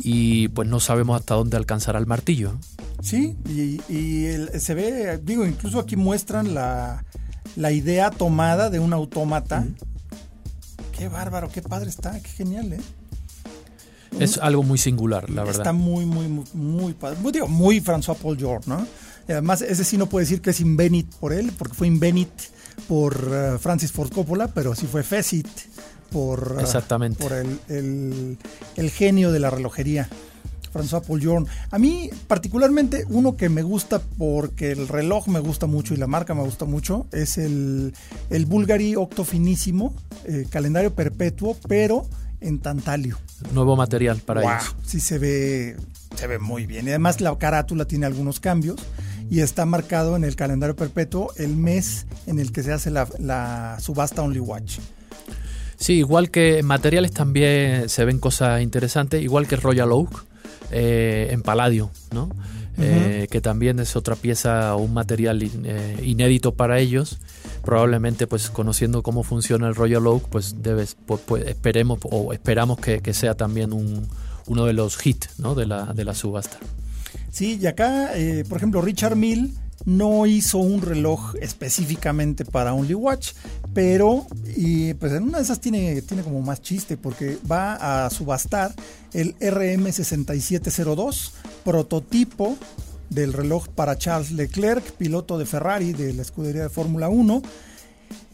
[0.02, 2.54] y pues no sabemos hasta dónde alcanzará el martillo.
[3.02, 4.26] Sí, y,
[4.58, 7.02] se ve, digo, incluso aquí muestran la,
[7.56, 9.66] idea tomada de un autómata.
[11.00, 12.80] Qué bárbaro, qué padre está, qué genial, ¿eh?
[14.18, 15.62] Es algo muy singular, la verdad.
[15.62, 17.16] Está muy, muy, muy, muy padre.
[17.32, 18.86] Digo, muy François Paul George, ¿no?
[19.26, 22.28] Y además, ese sí no puede decir que es Invenit por él, porque fue Invenit
[22.86, 25.48] por uh, Francis Ford Coppola, pero sí fue Facit
[26.10, 27.22] por, uh, Exactamente.
[27.22, 28.36] por el,
[28.76, 30.06] el genio de la relojería.
[30.72, 35.94] François Paul A mí, particularmente, uno que me gusta porque el reloj me gusta mucho
[35.94, 37.94] y la marca me gusta mucho es el,
[38.30, 42.06] el Bulgari Octo Finísimo, eh, calendario perpetuo, pero
[42.40, 43.18] en tantalio.
[43.52, 44.76] Nuevo material para ellos.
[44.84, 45.76] Sí, se ve,
[46.14, 46.86] se ve muy bien.
[46.86, 48.80] Y además, la carátula tiene algunos cambios
[49.30, 53.06] y está marcado en el calendario perpetuo el mes en el que se hace la,
[53.18, 54.78] la subasta Only Watch.
[55.76, 60.26] Sí, igual que en materiales también se ven cosas interesantes, igual que Royal Oak,
[60.70, 62.30] eh, en paladio, ¿no?
[62.82, 67.18] Eh, que también es otra pieza o un material eh, inédito para ellos.
[67.62, 72.78] Probablemente, pues conociendo cómo funciona el Royal Oak, pues debes, pues, pues, esperemos o esperamos
[72.78, 74.08] que, sea también un,
[74.46, 75.54] uno de los hits ¿no?
[75.54, 76.56] de, la, de la subasta.
[77.30, 78.12] Sí, y acá,
[78.48, 79.52] por ejemplo, Richard Mill
[79.84, 83.32] no hizo un reloj específicamente para Only Watch,
[83.74, 88.10] pero y pues en una de esas tiene, tiene como más chiste porque va a
[88.10, 88.74] subastar
[89.12, 91.30] el RM6702,
[91.64, 92.56] prototipo
[93.10, 97.42] del reloj para Charles Leclerc, piloto de Ferrari de la escudería de Fórmula 1.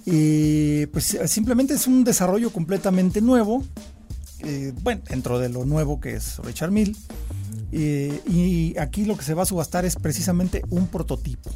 [0.04, 3.64] Y pues simplemente es un desarrollo completamente nuevo,
[4.40, 6.96] eh, bueno, dentro de lo nuevo que es Richard Mill.
[7.72, 11.50] Eh, y aquí lo que se va a subastar es precisamente un prototipo.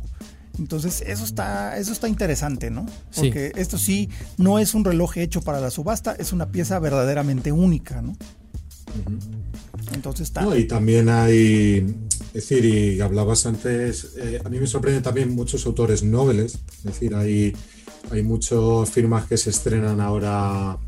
[0.58, 2.84] Entonces, eso está, eso está interesante, ¿no?
[3.14, 7.50] Porque esto sí no es un reloj hecho para la subasta, es una pieza verdaderamente
[7.52, 8.16] única, ¿no?
[9.94, 10.56] Entonces está.
[10.56, 11.94] y también hay,
[12.28, 16.84] es decir, y hablabas antes, eh, a mí me sorprenden también muchos autores nobles, es
[16.84, 17.56] decir, hay,
[18.10, 20.78] hay muchas firmas que se estrenan ahora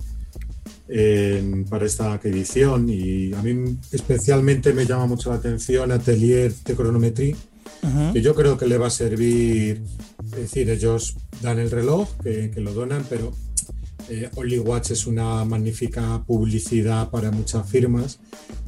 [1.71, 7.37] para esta edición y a mí especialmente me llama mucho la atención Atelier de Cronometría,
[8.13, 9.83] que yo creo que le va a servir,
[10.25, 13.33] es decir, ellos dan el reloj, que, lo donan, pero
[14.09, 18.19] eh, Only Watch es una magnífica publicidad para muchas firmas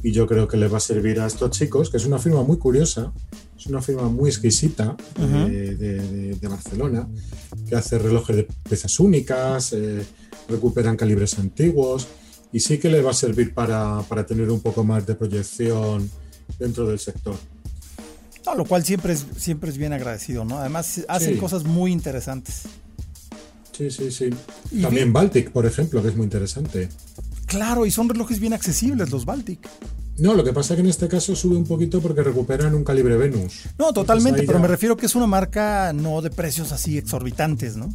[0.01, 2.41] y yo creo que le va a servir a estos chicos, que es una firma
[2.43, 3.13] muy curiosa,
[3.57, 7.07] es una firma muy exquisita eh, de, Barcelona,
[7.67, 9.73] que hace relojes de piezas únicas.
[9.73, 10.03] Eh,
[10.47, 12.07] recuperan calibres antiguos
[12.51, 16.09] y sí que le va a servir para, tener un poco más de proyección
[16.57, 17.35] dentro del sector.
[18.55, 20.59] lo cual siempre es, siempre es bien agradecido, ¿no?
[20.59, 22.63] Además, hacen cosas muy interesantes.
[23.71, 24.29] Sí, sí, sí.
[24.81, 26.87] También Baltic, por ejemplo, que es muy interesante.
[27.45, 29.67] Claro, y son relojes bien accesibles los Baltic.
[30.17, 32.85] No, lo que pasa es que en este caso sube un poquito porque recuperan un
[32.85, 33.63] calibre Venus.
[33.77, 37.93] No, totalmente, pero me refiero que es una marca no de precios así exorbitantes, ¿no?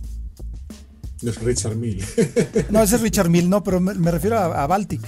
[1.22, 2.02] No es Richard Mill.
[2.70, 5.02] no, ese es Richard Mill, no, pero me, refiero a, a Baltic.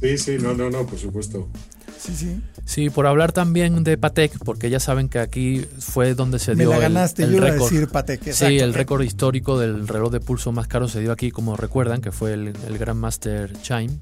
[0.00, 1.48] Sí, sí, no, no, no, por supuesto.
[1.98, 2.40] Sí, sí.
[2.64, 6.70] Sí, por hablar también de Patek, porque ya saben que aquí fue donde se dio
[6.70, 7.70] la ganaste, el, yo récord.
[7.70, 8.32] decir Patek.
[8.32, 12.00] sí, el récord histórico del reloj de pulso más caro se dio aquí, como recuerdan,
[12.00, 13.98] que fue el, el Grandmaster Chime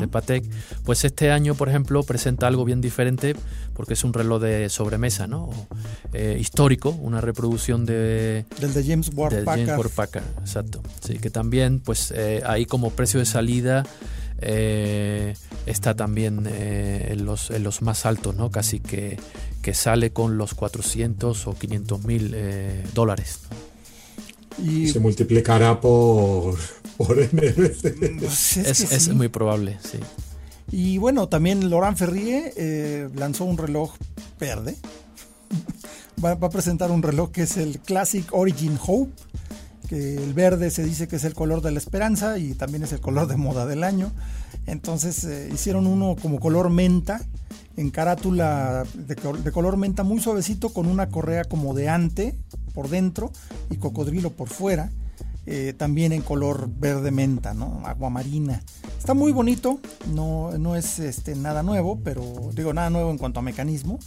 [0.00, 0.44] de Patek.
[0.84, 3.34] Pues este año, por ejemplo, presenta algo bien diferente,
[3.74, 5.50] porque es un reloj de sobremesa, ¿no?
[6.12, 8.44] Eh, histórico, una reproducción de...
[8.60, 10.82] Del de James Ward James Ward Packard, exacto.
[11.04, 13.84] Sí, que también, pues eh, ahí como precio de salida
[14.40, 15.34] eh,
[15.66, 18.50] está también eh, en, los, en los más altos, ¿no?
[18.50, 19.18] Casi que,
[19.62, 23.40] que sale con los 400 o 500 mil eh, dólares.
[24.64, 26.56] Y se multiplicará por,
[26.96, 29.98] por pues es, es, muy probable, sí.
[30.70, 33.94] Y bueno, también Laurent Ferrier eh, lanzó un reloj
[34.38, 34.76] verde.
[36.24, 39.12] va, va, a presentar un reloj que es el Classic Origin Hope
[39.88, 42.92] que el verde se dice que es el color de la esperanza y también es
[42.92, 44.12] el color de moda del año.
[44.66, 47.22] Entonces eh, hicieron uno como color menta,
[47.76, 49.16] en carátula de,
[49.52, 52.34] color menta muy suavecito con una correa como de ante
[52.74, 53.32] por dentro
[53.70, 54.90] y cocodrilo por fuera.
[55.50, 57.80] Eh, también en color verde menta, ¿no?
[57.86, 58.62] Agua marina.
[58.98, 59.80] Está muy bonito,
[60.12, 63.98] no, no es este, nada nuevo, pero digo nada nuevo en cuanto a mecanismo,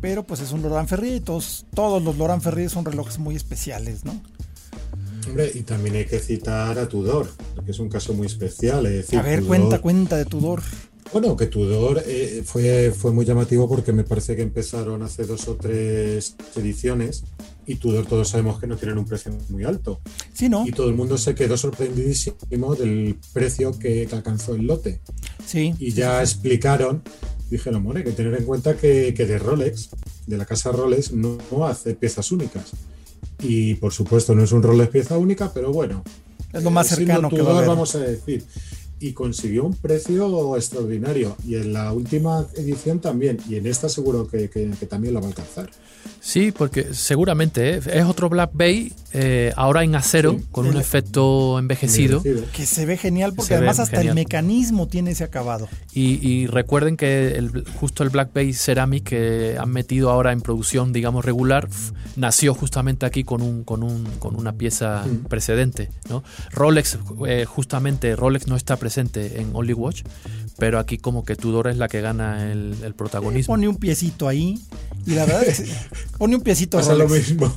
[0.00, 4.04] pero pues es un Laurent Ferrier y todos, los Laurent Ferrier son relojes muy especiales,
[4.04, 4.12] ¿no?
[5.26, 7.28] Hombre, y también hay que citar a Tudor,
[7.64, 8.86] que es un caso muy especial.
[8.86, 10.62] a ver, cuenta, cuenta de Tudor.
[11.12, 15.48] Bueno, que Tudor eh, fue, fue muy llamativo porque me parece que empezaron hace dos
[15.48, 17.24] o tres ediciones
[17.66, 20.00] y Tudor todos sabemos que no tienen un precio muy alto.
[20.32, 20.64] Sí, ¿no?
[20.66, 25.00] Y todo el mundo se quedó sorprendidísimo del precio que alcanzó el lote.
[25.44, 25.74] Sí.
[25.80, 27.02] Y ya explicaron,
[27.50, 29.90] dijeron, bueno, hay que tener en cuenta que, de Rolex,
[30.26, 32.72] de la casa Rolex, no hace piezas únicas
[33.42, 36.02] y por supuesto no es un rol de pieza única, pero bueno.
[36.52, 38.44] Es lo más cercano que va a vamos a decir
[39.00, 41.36] y consiguió un precio extraordinario.
[41.46, 44.48] Y en la última edición también, y en esta seguro que,
[44.88, 45.70] también la va a alcanzar.
[46.20, 47.80] Sí, porque seguramente ¿eh?
[47.92, 52.22] es otro Black Bay, eh, ahora en acero, con un efecto envejecido.
[52.22, 55.68] Que se ve genial porque además hasta el mecanismo tiene ese acabado.
[55.92, 60.92] Y, recuerden que el, justo el Black Bay Ceramic que han metido ahora en producción,
[60.92, 61.68] digamos, regular,
[62.16, 65.90] nació justamente aquí con, un, con, un, con una pieza precedente.
[66.08, 66.22] ¿no?
[66.50, 70.02] Rolex, eh, justamente, Rolex no está presente presente en Only Watch,
[70.58, 73.54] pero aquí como que Tudor es la que gana el, protagonismo.
[73.54, 74.58] Pone un piecito ahí
[75.06, 75.62] y la verdad es
[76.18, 77.54] pone un piecito Pasa lo mismo.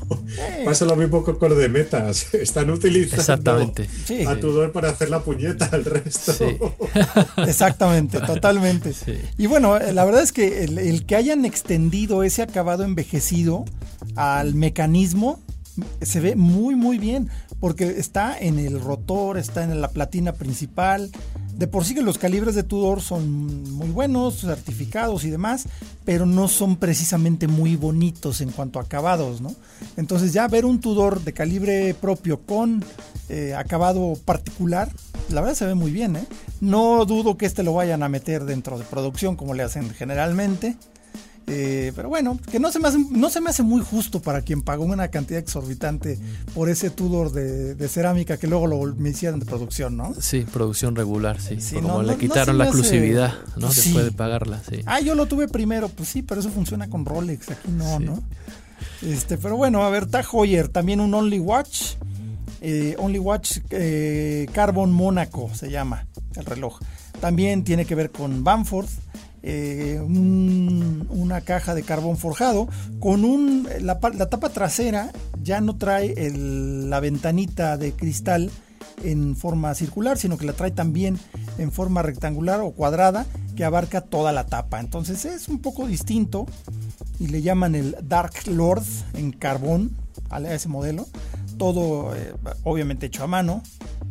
[0.63, 2.31] Pasa lo mismo con los de metas.
[2.35, 3.89] Están utilizando Exactamente.
[4.27, 6.35] a Tudor para hacer la puñeta al resto.
[7.47, 8.93] Exactamente, totalmente.
[9.39, 13.65] Y bueno, la verdad es que el que hayan extendido ese acabado envejecido
[14.15, 15.39] al mecanismo
[16.01, 21.09] se ve muy muy bien porque está en el rotor, está en la platina principal.
[21.55, 25.67] De por sí que los calibres de Tudor son muy buenos, certificados y demás,
[26.03, 29.55] pero no son precisamente muy bonitos en cuanto a acabados, ¿no?
[29.95, 32.83] Entonces ya ver un Tudor de calibre propio con
[33.29, 34.89] eh, acabado particular,
[35.29, 36.25] la verdad se ve muy bien, ¿eh?
[36.59, 40.75] No dudo que este lo vayan a meter dentro de producción como le hacen generalmente.
[41.47, 44.41] Eh, pero bueno, que no se, me hace, no se me hace muy justo para
[44.41, 46.17] quien pagó una cantidad exorbitante
[46.55, 50.13] por ese Tudor de, cerámica que luego lo me hicieron de producción, ¿no?
[50.19, 51.57] Sí, producción regular, sí.
[51.73, 53.67] Como le quitaron la exclusividad, ¿no?
[53.67, 54.81] Después de pagarla, sí.
[54.85, 58.23] Ah, yo lo tuve primero, pues sí, pero eso funciona con Rolex, aquí no, ¿no?
[59.01, 61.95] Este, pero bueno, a ver, Tag Heuer, también un Only Watch.
[62.61, 66.79] Eh, Only Watch eh, Carbon Mónaco se llama el reloj.
[67.19, 68.87] También tiene que ver con Banford.
[69.45, 72.69] Eh, una caja de carbón forjado
[73.01, 78.49] con un la, tapa trasera ya no trae la ventanita de cristal
[79.03, 81.19] en forma circular sino que la trae también
[81.57, 83.25] en forma rectangular o cuadrada
[83.57, 84.79] que abarca toda la tapa.
[84.79, 86.45] Entonces es un poco distinto
[87.19, 89.91] y le llaman el Dark Lord en carbón
[90.29, 91.05] a ese modelo.
[91.57, 93.61] Todo eh, obviamente hecho a mano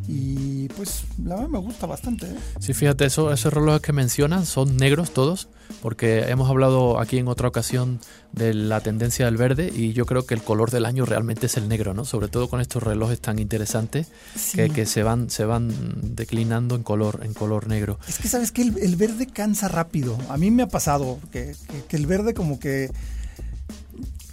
[0.08, 2.26] y pues la verdad me gusta bastante.
[2.26, 2.36] ¿eh?
[2.60, 5.48] Sí, fíjate, eso, esos relojes que mencionan son negros todos,
[5.80, 8.00] porque hemos hablado aquí en otra ocasión
[8.32, 11.56] de la tendencia del verde y yo creo que el color del año realmente es
[11.56, 12.04] el negro, ¿no?
[12.04, 14.08] Sobre todo con estos relojes tan interesantes
[14.54, 15.70] que, se van se van
[16.14, 17.98] declinando en color en color negro.
[18.08, 20.18] Es que sabes que el, verde cansa rápido.
[20.28, 21.54] A mí me ha pasado que,
[21.88, 22.90] que el verde como que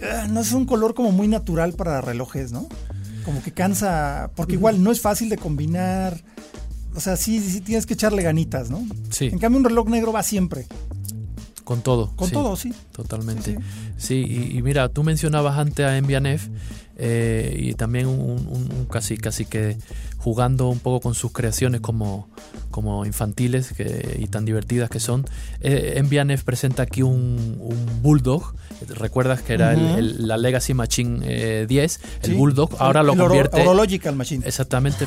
[0.02, 2.68] ah, no es un color como muy natural para relojes, ¿no?
[3.24, 6.20] Como que cansa, porque igual no es fácil de combinar.
[6.94, 8.84] O sea, sí, sí tienes que echarle ganitas, ¿no?
[9.10, 9.26] Sí.
[9.26, 10.66] En cambio, un reloj negro va siempre.
[11.64, 12.10] Con todo.
[12.16, 12.74] Con todo, sí.
[12.90, 13.56] Totalmente.
[13.96, 16.48] Sí, y, mira, tú mencionabas antes a Envianef
[17.02, 19.78] eh, y también un, casi, casi que
[20.18, 22.28] jugando un poco con sus creaciones como,
[22.70, 23.72] como infantiles
[24.18, 25.24] y tan divertidas que son.
[25.62, 26.02] Eh,
[26.44, 27.58] presenta aquí un,
[28.02, 28.54] Bulldog.
[28.88, 31.96] ¿Recuerdas que era la Legacy Machine 10?
[31.96, 32.76] Eh, el Bulldog.
[32.78, 33.62] Ahora lo convierte.
[33.62, 34.46] Horological Machine.
[34.46, 35.06] Exactamente.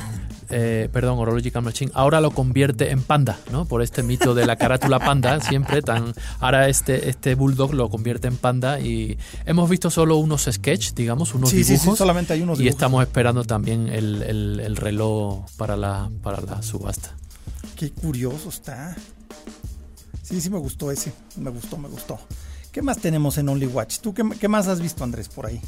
[0.50, 3.66] Eh, perdón, Horological Machine, ahora lo convierte en panda, ¿no?
[3.66, 6.14] Por este mito de la carátula panda, siempre tan.
[6.40, 11.34] Ahora este, este Bulldog lo convierte en panda y hemos visto solo unos sketches, digamos,
[11.34, 11.68] unos dibujos.
[11.68, 16.62] Sí, sí, solamente hay unos Y estamos esperando también el, reloj para la, para la
[16.62, 17.16] subasta.
[17.76, 18.96] Qué curioso está.
[20.22, 21.14] Sí, sí me gustó ese.
[21.38, 22.20] Me gustó, me gustó.
[22.72, 24.00] ¿Qué más tenemos en Only Watch?
[24.00, 25.62] ¿Tú qué, qué más has visto, Andrés, por ahí?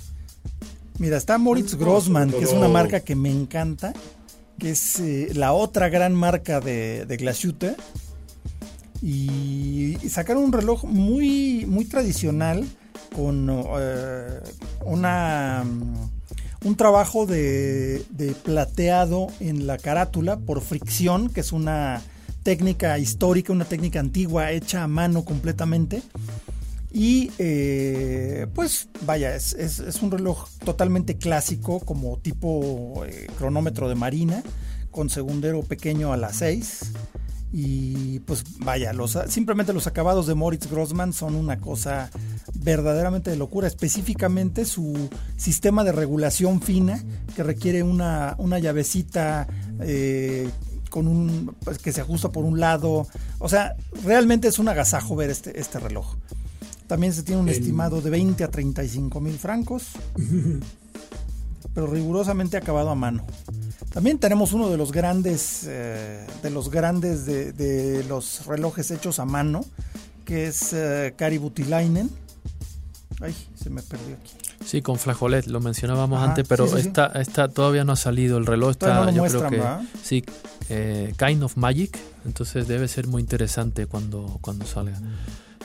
[0.97, 3.93] Mira, está Moritz Grossman, que es una marca que me encanta
[4.59, 7.65] que es eh, la otra gran marca de, de
[9.01, 12.65] Y, sacaron un reloj muy, muy tradicional
[13.15, 14.39] con eh,
[14.85, 22.01] una, mm, un trabajo de, de, plateado en la carátula por fricción, que es una
[22.43, 26.01] técnica histórica, una técnica antigua hecha a mano completamente.
[26.97, 34.41] Y eh, pues vaya, es, un reloj totalmente clásico como tipo eh, cronómetro de marina,
[34.91, 36.93] con segundero pequeño a las 6.
[37.51, 42.09] Y pues vaya, los, simplemente los acabados de Moritz Grossman son una cosa
[42.53, 47.03] verdaderamente de locura, específicamente su sistema de regulación fina
[47.35, 49.47] que requiere una, una llavecita
[49.81, 50.49] eh,
[50.89, 53.05] con un, pues, que se ajusta por un lado.
[53.39, 53.75] O sea,
[54.05, 56.15] realmente es un agasajo ver este, este reloj.
[56.87, 59.91] También se tiene un estimado de 20 a 35 mil francos,
[61.73, 63.25] pero rigurosamente acabado a mano.
[63.91, 69.25] También tenemos uno de los grandes, eh, de los grandes de, los relojes hechos a
[69.25, 69.65] mano,
[70.25, 70.75] que es
[71.15, 72.09] Kari Butilainen.
[73.21, 74.33] Ay, se me perdió aquí.
[74.65, 78.37] Sí, con flajolet, lo mencionábamos antes, pero Esta, todavía no ha salido.
[78.37, 79.61] El reloj está, yo creo que
[80.01, 80.23] sí,
[80.69, 84.99] eh, Kind of Magic, entonces debe ser muy interesante cuando, cuando salga.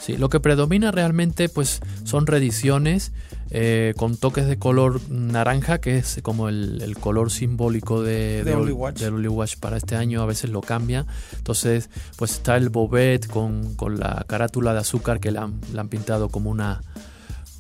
[0.01, 3.13] Sí, lo que predomina realmente pues son reediciones
[3.51, 9.29] eh, con toques de color naranja, que es como el, color simbólico de, de, Only
[9.29, 9.57] Watch.
[9.59, 11.05] para este año, a veces lo cambia.
[11.37, 16.29] Entonces, pues está el Bobet con, la carátula de azúcar que le han, han pintado
[16.29, 16.81] como una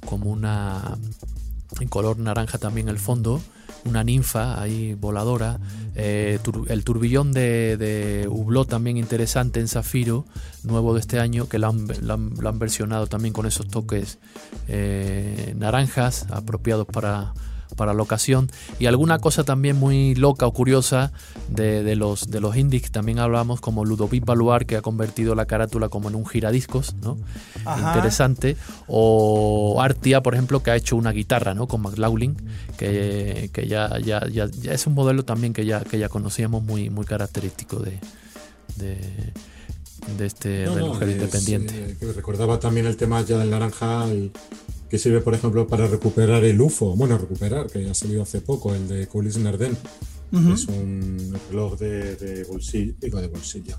[0.06, 0.96] como una
[1.78, 3.40] en color naranja también el fondo
[3.84, 5.58] una ninfa ahí voladora,
[5.94, 10.24] eh, el turbillón de, de, Hublot también interesante en zafiro,
[10.62, 14.18] nuevo de este año, que lo han, versionado también con esos toques
[14.68, 17.32] eh, naranjas apropiados para,
[17.80, 18.50] para la ocasión.
[18.78, 21.12] Y alguna cosa también muy loca o curiosa
[21.48, 25.46] de, los, de los indies que también hablamos, como Ludovic Baluar, que ha convertido la
[25.46, 27.16] carátula como en un giradiscos, ¿no?
[27.64, 28.58] Interesante.
[28.86, 31.68] O Artia, por ejemplo, que ha hecho una guitarra, ¿no?
[31.68, 32.36] Con McLaughlin,
[32.76, 37.06] que, ya, ya, ya, es un modelo también que ya, que ya conocíamos muy, muy
[37.06, 37.98] característico de,
[38.76, 41.96] de, este reloj independiente.
[41.98, 44.30] Eh, recordaba también el tema ya del naranja y
[44.90, 46.96] que sirve, por ejemplo, para recuperar el UFO.
[46.96, 49.76] Bueno, recuperar, que ha salido hace poco, el de Colis Narden.
[50.52, 53.76] Es un reloj de, bolsillo, digo de bolsillo,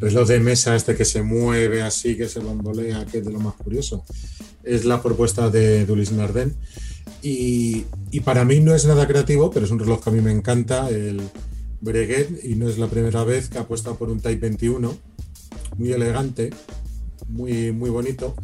[0.00, 3.38] reloj de mesa este que se mueve así, que se bambolea, que es de lo
[3.38, 4.04] más curioso.
[4.64, 6.56] Es la propuesta de Dulis Narden.
[7.22, 10.20] Y, y, para mí no es nada creativo, pero es un reloj que a mí
[10.20, 11.20] me encanta, el
[11.80, 14.96] Breguet, y no es la primera vez que apuesta por un Type 21,
[15.78, 16.50] muy elegante,
[17.28, 18.34] muy, muy bonito,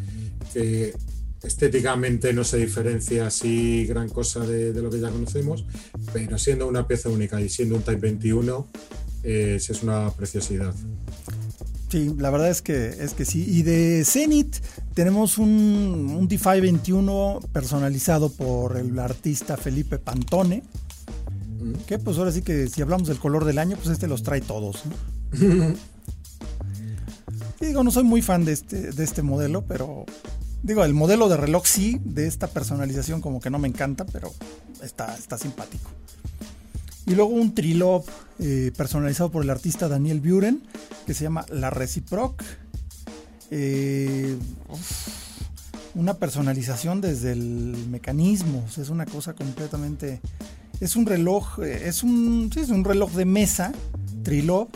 [0.54, 0.94] que
[1.42, 5.64] estéticamente no se diferencia así gran cosa de, lo que ya conocemos,
[6.12, 8.66] pero siendo una pieza única y siendo un Type 21
[9.22, 10.74] es una preciosidad.
[11.90, 13.44] Sí, la verdad es que, es que sí.
[13.48, 14.56] Y de Zenith
[14.94, 20.62] tenemos un, un DeFi 21 personalizado por el artista Felipe Pantone.
[21.86, 24.42] Que pues ahora sí que si hablamos del color del año, pues este los trae
[24.42, 24.82] todos.
[27.60, 30.04] digo, no soy muy fan de este, de este modelo, pero
[30.62, 34.32] Digo, el modelo de reloj sí, de esta personalización como que no me encanta, pero
[34.82, 35.90] está, está simpático.
[37.06, 38.06] Y luego un trilop
[38.38, 40.62] eh, personalizado por el artista Daniel Buren,
[41.06, 42.42] que se llama La Reciproc.
[43.50, 44.36] Eh,
[45.94, 50.20] una personalización desde el mecanismo, es una cosa completamente...
[50.80, 53.72] Es un reloj, eh, es un, es un reloj de mesa,
[54.22, 54.68] trilop,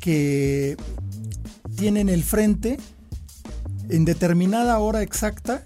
[0.00, 0.76] que
[1.76, 2.78] tiene en el frente
[3.88, 5.62] en determinada hora exacta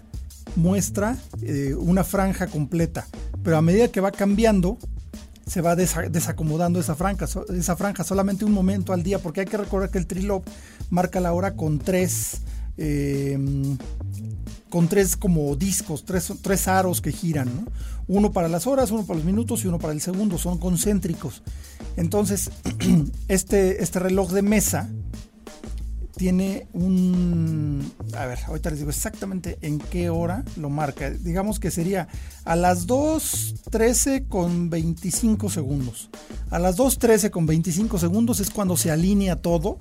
[0.55, 3.07] muestra eh, una franja completa,
[3.43, 4.77] pero a medida que va cambiando,
[5.45, 9.57] se va desacomodando esa franja, esa franja solamente un momento al día, porque hay que
[9.57, 10.43] recordar que el trilog
[10.89, 12.41] marca la hora con tres,
[12.77, 13.77] em,
[14.69, 17.49] con tres como discos, tres, tres aros que giran,
[18.07, 21.43] uno para las horas, uno para los minutos y uno para el segundo, son concéntricos.
[21.97, 22.51] Entonces,
[23.27, 24.89] este, este reloj de mesa
[26.15, 27.91] tiene un...
[28.15, 31.09] A ver, ahorita les digo exactamente en qué hora lo marca.
[31.09, 32.07] Digamos que sería
[32.45, 36.09] a las 2.13 con 25 segundos.
[36.49, 39.77] A las 2.13 con 25 segundos es cuando se alinea todo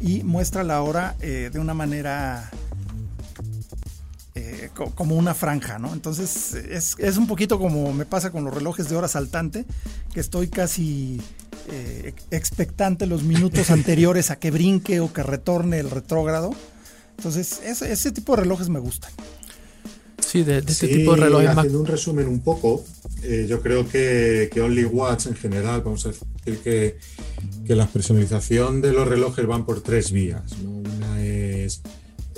[0.00, 2.50] y muestra la hora eh, de una manera
[4.36, 5.92] eh, como una franja, ¿no?
[5.92, 9.64] Entonces es, es, un poquito como me pasa con los relojes de hora saltante,
[10.12, 11.20] que estoy casi
[11.68, 16.52] eh, expectante los minutos anteriores a que brinque o que retorne el retrógrado.
[17.16, 19.10] Entonces, ese, tipo de relojes me gustan.
[20.20, 21.48] Sí, de, este tipo de relojes.
[21.50, 22.84] Haciendo un resumen un poco,
[23.22, 26.98] eh, yo creo que, que, Only Watch en general, vamos a decir que,
[27.66, 30.42] que la personalización de los relojes van por tres vías.
[30.52, 30.79] Es,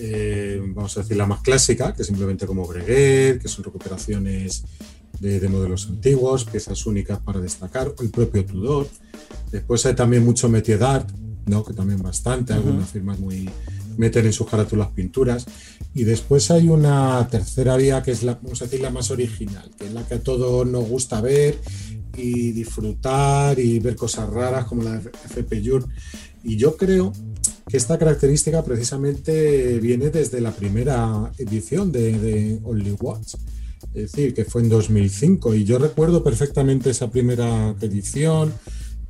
[0.05, 4.65] eh, vamos a decir, la más clásica, que simplemente como Breguet, que son recuperaciones
[5.21, 8.89] de, modelos antiguos, piezas únicas para destacar, el propio Tudor.
[9.53, 11.09] Después hay también mucho métier d'art,
[11.47, 11.65] ¿no?
[11.65, 13.49] que también bastante, algunas firmas muy
[13.97, 15.47] meten en sus carátulas pinturas.
[15.95, 19.71] Y después hay una tercera vía que es la, vamos a decir, la más original,
[19.79, 21.61] que es la que a todos nos gusta ver
[22.17, 25.87] y disfrutar y ver cosas raras como la FP Jur.
[26.43, 27.13] Y yo creo
[27.71, 33.35] esta característica precisamente viene desde la primera edición de, de Only Watch.
[33.95, 38.53] Es decir, que fue en 2005 y yo recuerdo perfectamente esa primera edición,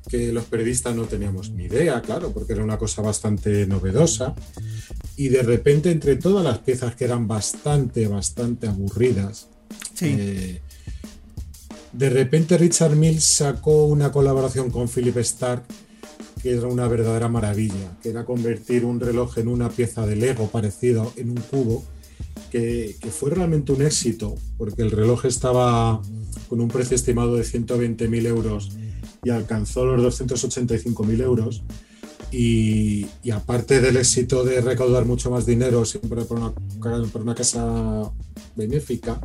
[0.09, 4.35] que los periodistas no teníamos ni idea, claro, porque era una cosa bastante novedosa.
[5.17, 9.49] Y de repente, entre todas las piezas que eran bastante, bastante aburridas,
[10.01, 10.61] eh,
[11.93, 15.65] de repente Richard Mills sacó una colaboración con Philip Stark
[16.43, 20.49] que era una verdadera maravilla, que era convertir un reloj en una pieza de Lego
[20.49, 21.85] parecido en un cubo
[22.51, 26.03] que, fue realmente un éxito, porque el reloj estaba
[26.49, 28.73] con un precio estimado de 120.000 euros
[29.25, 31.63] y alcanzó los 285.000 euros.
[32.31, 36.55] Y, aparte del éxito de recaudar mucho más dinero siempre por
[37.13, 38.11] por una casa
[38.57, 39.21] benéfica,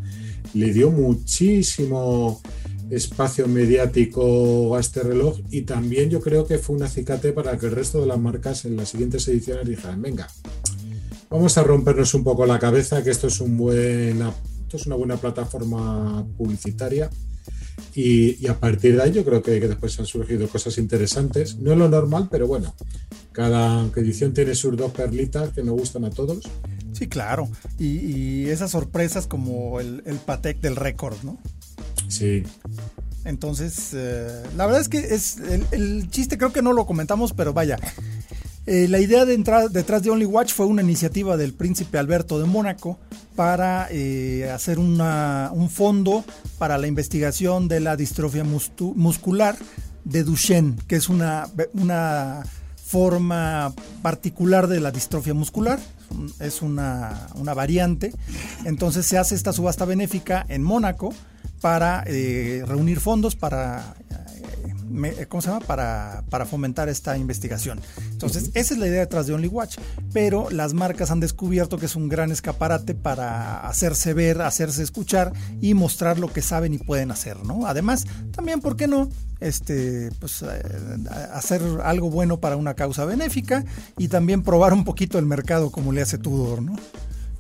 [0.54, 2.42] le dio muchísimo
[2.90, 7.66] espacio mediático a este reloj y también yo creo que fue un acicate para que
[7.66, 10.28] el resto de las marcas en las siguientes ediciones dijeran, venga,
[11.30, 14.34] vamos a rompernos un poco la cabeza que esto es, un buena,
[14.64, 17.10] esto es una buena plataforma publicitaria
[17.94, 21.58] y, a partir de ahí yo creo que, después han surgido cosas interesantes.
[21.58, 22.76] No es lo normal, pero bueno,
[23.32, 26.48] cada edición tiene sus dos perlitas que nos gustan a todos.
[26.94, 27.50] Sí, claro.
[27.80, 31.40] Y, esas sorpresas como el Patek del récord, ¿no?
[32.08, 32.44] Sí.
[33.26, 35.38] Entonces, eh, la verdad es que es
[35.72, 37.78] el, chiste, creo que no lo comentamos, pero vaya,
[38.66, 42.40] eh, la idea de entrar detrás de Only Watch fue una iniciativa del príncipe Alberto
[42.40, 42.98] de Mónaco
[43.36, 46.24] para eh, hacer un fondo
[46.58, 49.58] para la investigación de la distrofia muscular
[50.06, 52.44] de Duchenne, que es una, una
[52.88, 55.78] forma particular de la distrofia muscular,
[56.40, 58.14] es una, variante.
[58.64, 61.14] Entonces se hace esta subasta benéfica en Mónaco
[61.62, 63.96] para eh, reunir fondos para
[65.28, 65.66] ¿cómo se llama?
[65.66, 67.80] Para, para fomentar esta investigación.
[68.12, 69.78] Entonces, esa es la idea detrás de Only Watch,
[70.14, 75.34] pero las marcas han descubierto que es un gran escaparate para hacerse ver, hacerse escuchar
[75.62, 77.68] y mostrar lo que saben y pueden hacer, ¿no?
[77.68, 79.10] Además, también, ¿por qué no?
[79.40, 80.48] Este, pues, eh,
[81.32, 83.64] hacer algo bueno para una causa benéfica
[83.98, 86.76] y también probar un poquito el mercado como le hace Tudor, ¿no?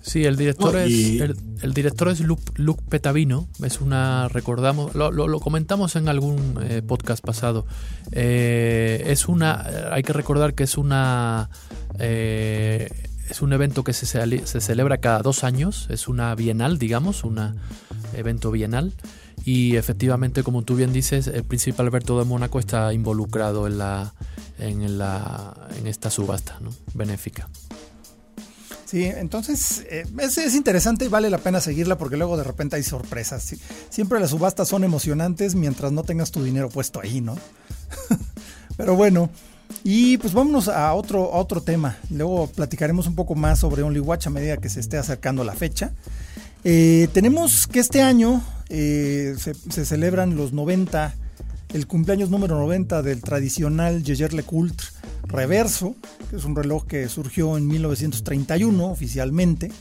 [0.08, 1.20] Sí, el director es
[1.62, 3.50] el, director es Luke, Petavino.
[3.62, 7.66] Es una recordamos lo, comentamos en algún eh, podcast pasado.
[8.14, 11.50] Eh, es una hay que recordar que es una
[12.00, 12.90] eh,
[13.30, 15.88] es un evento que se, se, celebra cada dos años.
[15.90, 17.56] Es una bienal, digamos, un
[18.14, 18.94] evento bienal.
[19.44, 24.14] Y efectivamente, como tú bien dices, el príncipe Alberto de Mónaco está involucrado en la
[24.58, 26.70] en la en esta subasta, ¿no?
[26.94, 27.50] benéfica.
[28.88, 32.84] Sí, entonces eh, es, interesante y vale la pena seguirla porque luego de repente hay
[32.84, 33.54] sorpresas.
[33.90, 37.38] Siempre las subastas son emocionantes mientras no tengas tu dinero puesto ahí, ¿no?
[38.78, 39.30] Pero bueno,
[39.84, 41.98] y pues vámonos a otro, otro tema.
[42.10, 45.54] Luego platicaremos un poco más sobre Only Watch a medida que se esté acercando la
[45.54, 45.92] fecha.
[46.64, 51.14] Eh, tenemos que este año eh, se, se, celebran los 90,
[51.74, 54.88] el cumpleaños número 90 del tradicional Jaeger LeCoultre
[55.28, 55.96] reverso,
[56.30, 59.72] que es un reloj que surgió en 1931 oficialmente.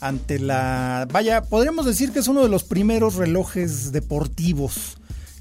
[0.00, 1.06] ante la...
[1.12, 4.96] Vaya, podríamos decir que es uno de los primeros relojes deportivos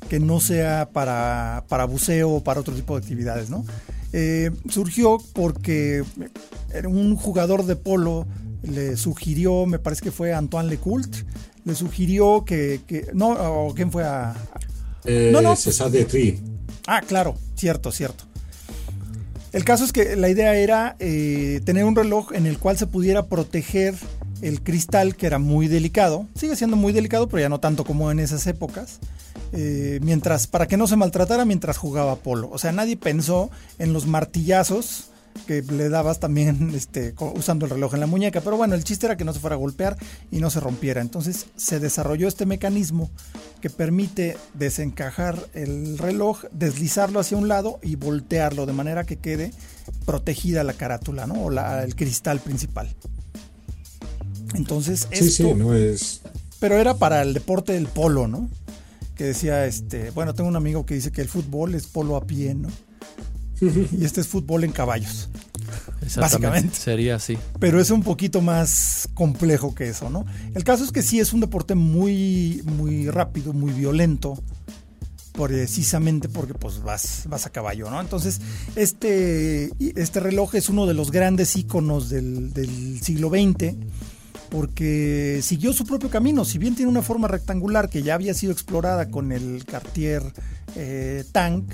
[0.09, 3.63] que no sea para, para buceo o para otro tipo de actividades, ¿no?
[4.11, 6.03] Eh, surgió porque
[6.85, 8.25] un jugador de polo
[8.63, 11.15] le sugirió, me parece que fue Antoine Lecoult,
[11.63, 12.81] le sugirió que,
[13.13, 14.35] no, o quién fue a...
[15.09, 15.55] Eh, no, no.
[15.55, 16.39] César de Tri.
[16.85, 18.25] Ah, claro, cierto, cierto.
[19.51, 22.85] El caso es que la idea era eh, tener un reloj en el cual se
[22.85, 23.95] pudiera proteger
[24.43, 26.27] el cristal, que era muy delicado.
[26.35, 28.99] Sigue siendo muy delicado, pero ya no tanto como en esas épocas.
[29.51, 32.47] Eh, mientras, para que no se maltratara mientras jugaba polo.
[32.51, 33.49] O sea, nadie pensó
[33.79, 35.05] en los martillazos
[35.47, 38.41] que le dabas también este, usando el reloj en la muñeca.
[38.41, 39.97] Pero bueno, el chiste era que no se fuera a golpear
[40.31, 41.01] y no se rompiera.
[41.01, 43.09] Entonces se desarrolló este mecanismo
[43.61, 49.51] que permite desencajar el reloj, deslizarlo hacia un lado y voltearlo de manera que quede
[50.05, 51.35] protegida la carátula, ¿no?
[51.35, 52.95] O el cristal principal.
[54.55, 56.21] Entonces, sí, sí, no es.
[56.59, 58.49] Pero era para el deporte del polo, ¿no?
[59.15, 62.25] Que decía, este, bueno, tengo un amigo que dice que el fútbol es polo a
[62.25, 62.69] pie, ¿no?
[63.61, 65.29] Y este es fútbol en caballos.
[66.17, 66.75] Básicamente.
[66.75, 67.37] Sería así.
[67.59, 70.25] Pero es un poquito más complejo que eso, ¿no?
[70.55, 74.41] El caso es que sí es un deporte muy, muy rápido, muy violento.
[75.33, 78.01] Precisamente porque pues vas, vas a caballo, ¿no?
[78.01, 78.41] Entonces,
[78.75, 83.75] este, este reloj es uno de los grandes íconos del, siglo XX
[84.49, 86.43] porque siguió su propio camino.
[86.43, 90.23] Si bien tiene una forma rectangular que ya había sido explorada con el Cartier
[90.75, 91.71] eh, Tank,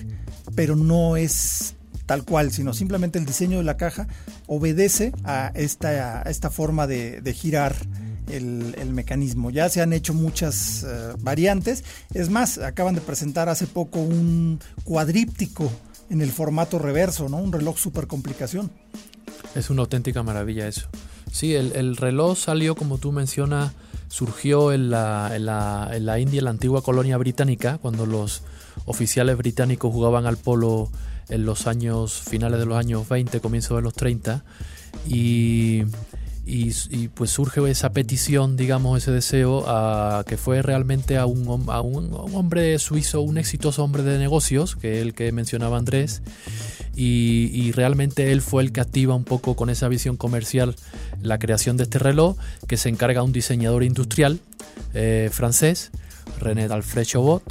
[0.55, 1.74] pero no es
[2.05, 4.07] tal cual, sino simplemente el diseño de la caja
[4.47, 7.75] obedece a esta, esta forma de, girar
[8.29, 9.49] el, mecanismo.
[9.49, 11.83] Ya se han hecho muchas eh, variantes.
[12.13, 15.71] Es más, acaban de presentar hace poco un cuadríptico
[16.09, 17.37] en el formato reverso, ¿no?
[17.37, 18.71] Un reloj super complicación.
[19.55, 20.87] Es una auténtica maravilla eso.
[21.31, 23.73] Sí, el, reloj salió, como tú mencionas,
[24.07, 28.43] surgió en la, en la, en la India, en la antigua colonia británica, cuando los
[28.85, 30.89] oficiales británicos jugaban al polo
[31.30, 34.43] en los años finales de los años 20, comienzos de los 30
[35.07, 35.84] y,
[36.45, 41.82] y, pues surge esa petición, digamos, ese deseo a, que fue realmente a un, a
[41.82, 46.21] un, hombre suizo, un exitoso hombre de negocios, que es el que mencionaba Andrés,
[46.95, 50.76] y, realmente él fue el que activa un poco con esa visión comercial
[51.21, 54.39] la creación de este reloj, que se encarga a un diseñador industrial
[54.93, 55.91] eh, francés,
[56.39, 57.43] René Dalfred Chobot,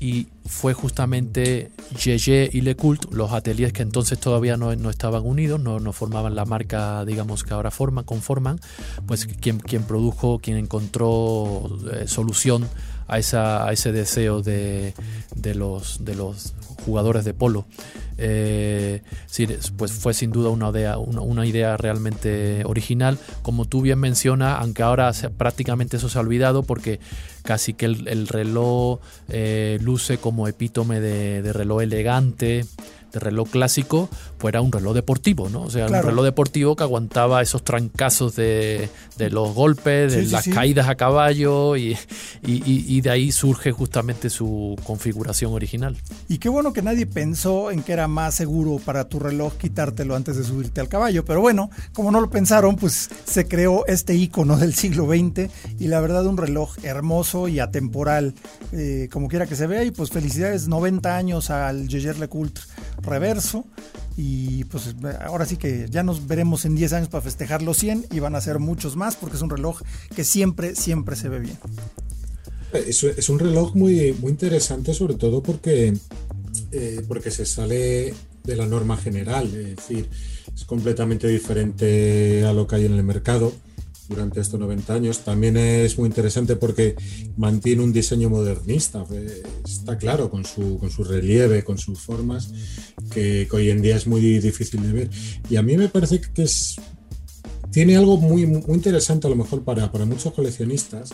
[0.00, 1.70] y fue justamente
[2.02, 6.46] Yeye y Lecoult, los ateliers que entonces todavía no, estaban unidos, no, no, formaban la
[6.46, 8.58] marca, digamos, que ahora forman, conforman,
[9.06, 12.66] pues quien, quien produjo, quien encontró eh, solución
[13.08, 14.94] a, esa, a ese deseo de,
[15.36, 16.54] de, los, de los
[16.86, 17.66] jugadores de polo.
[18.22, 19.48] Eh, sí,
[19.78, 23.18] pues fue sin duda una idea, una, idea realmente original.
[23.42, 27.00] Como tú bien mencionas, aunque ahora prácticamente eso se ha olvidado porque
[27.42, 29.00] casi que el, reloj
[29.30, 32.66] eh, luce como epítome de reloj elegante,
[33.12, 34.08] de reloj clásico,
[34.38, 35.62] pues era un reloj deportivo, ¿no?
[35.62, 38.88] O sea, un reloj deportivo que aguantaba esos trancazos de,
[39.30, 41.96] los golpes, de las caídas a caballo y,
[42.42, 45.96] y, de ahí surge justamente su configuración original.
[46.28, 50.14] Y qué bueno que nadie pensó en que era más seguro para tu reloj quitártelo
[50.16, 54.14] antes de subirte al caballo, pero bueno, como no lo pensaron, pues se creó este
[54.14, 58.34] icono del siglo XX y la verdad un reloj hermoso y atemporal,
[58.72, 62.64] eh, como quiera que se vea, y pues felicidades, 90 años al Jaeger LeCoultre
[63.02, 63.64] reverso.
[64.16, 64.94] Y pues
[65.24, 68.34] ahora sí que ya nos veremos en 10 años para festejar los 100 y van
[68.34, 69.80] a ser muchos más porque es un reloj
[70.14, 71.58] que siempre, siempre se ve bien.
[72.72, 75.94] Es, un reloj muy, muy interesante, sobre todo porque,
[76.72, 80.08] eh, porque se sale de la norma general, es decir,
[80.54, 83.52] es completamente diferente a lo que hay en el mercado
[84.10, 85.20] durante estos 90 años.
[85.20, 86.96] También es muy interesante porque
[87.36, 92.50] mantiene un diseño modernista, eh, está claro, con su, con su relieve, con sus formas,
[93.12, 95.10] que, hoy en día es muy difícil de ver.
[95.48, 96.76] Y a mí me parece que es,
[97.70, 101.10] tiene algo muy, muy interesante a lo mejor para, para muchos coleccionistas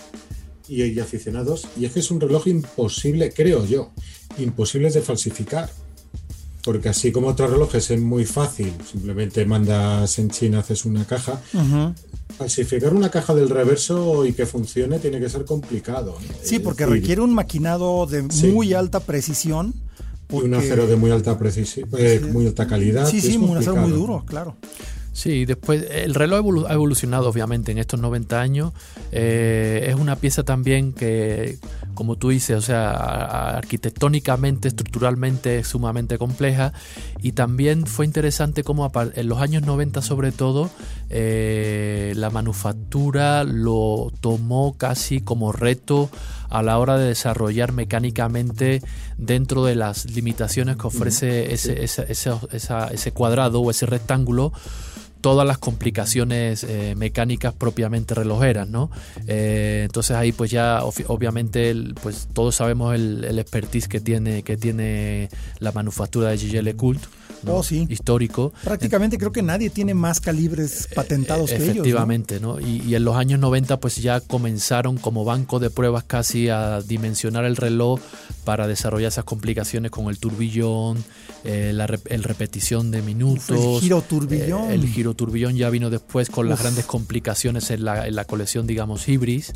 [0.66, 3.92] y, y aficionados, y es que es un reloj imposible, creo yo,
[4.38, 5.70] imposible de falsificar
[6.66, 11.40] porque así como otros relojes es muy fácil, simplemente mandas en China, haces una caja.
[12.36, 16.18] Falsificar una caja del reverso y que funcione tiene que ser complicado.
[16.42, 19.74] Sí, porque requiere un maquinado de muy alta precisión.
[20.28, 23.08] Y un acero de muy alta precisión, eh, muy alta calidad.
[23.08, 24.56] Sí, sí, un acero muy duro, claro.
[25.12, 28.72] Sí, después el reloj ha evolucionado obviamente en estos 90 años.
[29.12, 31.58] Eh, es una pieza también que
[31.96, 32.92] como tú dices, o sea,
[33.56, 36.72] arquitectónicamente, estructuralmente sumamente compleja.
[37.20, 40.70] Y también fue interesante como en los años 90 sobre todo,
[41.10, 46.08] eh, la manufactura lo tomó casi como reto
[46.48, 48.82] a la hora de desarrollar mecánicamente
[49.18, 54.52] dentro de las limitaciones que ofrece ese, ese, ese cuadrado o ese rectángulo
[55.26, 58.92] todas las complicaciones eh, mecánicas propiamente relojeras, ¿no?
[59.26, 64.56] Eh, entonces ahí pues ya obviamente pues todos sabemos el, el, expertise que tiene, que
[64.56, 66.62] tiene la manufactura de Gilles
[67.28, 67.86] Lecoultre Oh, sí.
[67.88, 68.52] histórico.
[68.64, 71.68] Prácticamente creo que nadie tiene más calibres patentados que ellos.
[71.68, 72.60] Efectivamente, ¿no?
[72.60, 77.44] Y, en los años 90 pues ya comenzaron como banco de pruebas casi a dimensionar
[77.44, 78.00] el reloj
[78.44, 81.04] para desarrollar esas complicaciones con el turbillón,
[81.44, 83.50] eh, la el repetición de minutos.
[83.76, 84.70] El giro turbillón.
[84.70, 88.24] Eh, el giro turbillón ya vino después con las grandes complicaciones en la, en la
[88.24, 89.52] colección, digamos, Ibris.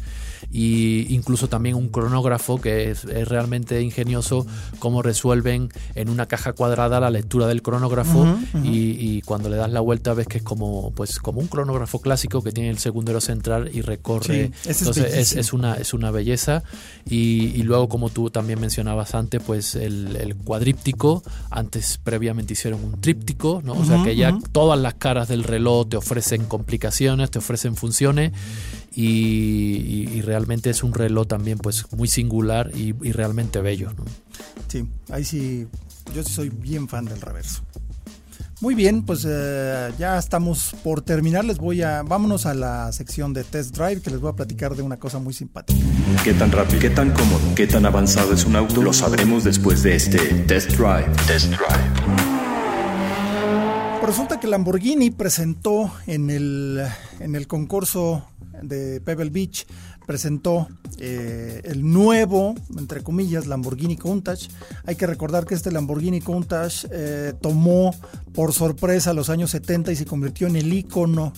[0.52, 4.46] Y incluso también un cronógrafo que es, es realmente ingenioso
[4.78, 9.70] cómo resuelven en una caja cuadrada la lectura del cronógrafo cronógrafo Y, cuando le das
[9.70, 13.20] la vuelta ves que es como pues como un cronógrafo clásico que tiene el segundero
[13.20, 14.50] central y recorre.
[14.64, 16.62] Entonces es, una es una belleza.
[17.08, 23.62] Y, luego como tú también mencionabas antes pues el, cuadríptico antes previamente hicieron un tríptico
[23.64, 27.76] no o sea que ya todas las caras del reloj te ofrecen complicaciones te ofrecen
[27.76, 28.32] funciones
[28.94, 34.04] y, realmente es un reloj también pues muy singular y, realmente bello ¿no?
[34.68, 35.66] sí ahí sí
[36.10, 37.62] yo sí soy bien fan del reverso.
[38.60, 41.46] Muy bien, pues eh, ya estamos por terminar.
[41.46, 42.02] Les voy a.
[42.02, 45.18] Vámonos a la sección de test drive que les voy a platicar de una cosa
[45.18, 45.80] muy simpática.
[46.22, 48.82] ¿Qué tan rápido, qué tan cómodo, qué tan avanzado es un auto?
[48.82, 51.10] Lo sabremos después de este test drive.
[51.26, 52.30] Test drive.
[54.00, 56.84] Pues resulta que Lamborghini presentó en el,
[57.18, 58.28] en el concurso
[58.62, 59.66] de Pebble Beach
[60.10, 60.66] presentó
[60.98, 64.48] eh, el nuevo, entre comillas, Lamborghini Countach.
[64.84, 67.94] Hay que recordar que este Lamborghini Countach eh, tomó
[68.34, 71.32] por sorpresa los años 70 y se convirtió en el icono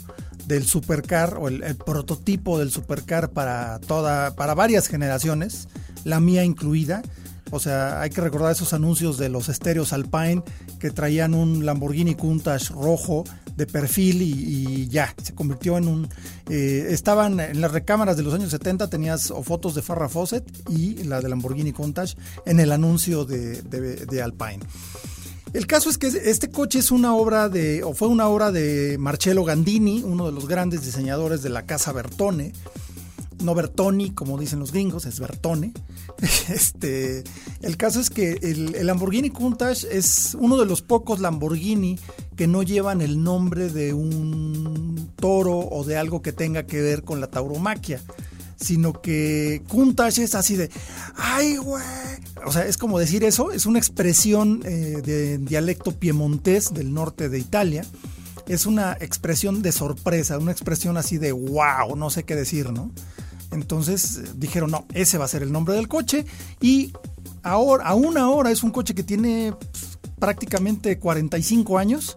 [0.47, 5.69] del supercar o el, prototipo del supercar para toda para varias generaciones,
[6.05, 7.03] la mía incluida.
[7.53, 10.43] O sea, hay que recordar esos anuncios de los estéreos Alpine
[10.81, 13.25] que traían un Lamborghini Countach rojo
[13.57, 16.09] de perfil y, ya, se convirtió en un...
[16.49, 21.05] Eh, estaban en las recámaras de los años 70, tenías fotos de Farrah Fawcett y
[21.05, 22.15] la de Lamborghini Countach
[22.47, 24.61] en el anuncio de, de, Alpine.
[25.53, 28.97] El caso es que este coche es una obra de, o fue una obra de
[28.99, 32.55] Marcello Gandini, uno de los grandes diseñadores de la casa Bertone,
[33.43, 35.73] no Bertoni, como dicen los gringos, es Bertone.
[36.49, 37.25] Este,
[37.63, 41.99] el caso es que el, Lamborghini Countach es uno de los pocos Lamborghini
[42.37, 47.03] que no llevan el nombre de un toro o de algo que tenga que ver
[47.03, 48.01] con la tauromaquia,
[48.57, 50.71] sino que Countach es así de,
[51.17, 51.83] ¡ay, güey!
[52.45, 57.29] O sea, es como decir eso, es una expresión eh, de dialecto piemontés del norte
[57.29, 57.85] de Italia
[58.47, 62.91] es una expresión de sorpresa, una expresión así de wow, no sé qué decir, ¿no?
[63.53, 66.25] Entonces eh, dijeron, no, ese va a ser el nombre del coche.
[66.61, 66.93] Y
[67.43, 72.17] ahora, aún ahora es un coche que tiene pues, prácticamente 45 años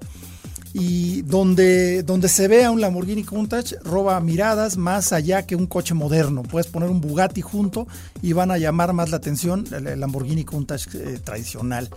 [0.78, 5.68] y donde, donde se ve a un Lamborghini Countach roba miradas más allá que un
[5.68, 6.44] coche moderno.
[6.44, 7.88] Puedes poner un Bugatti junto
[8.22, 11.90] y van a llamar más la atención el Lamborghini Countach eh, tradicional.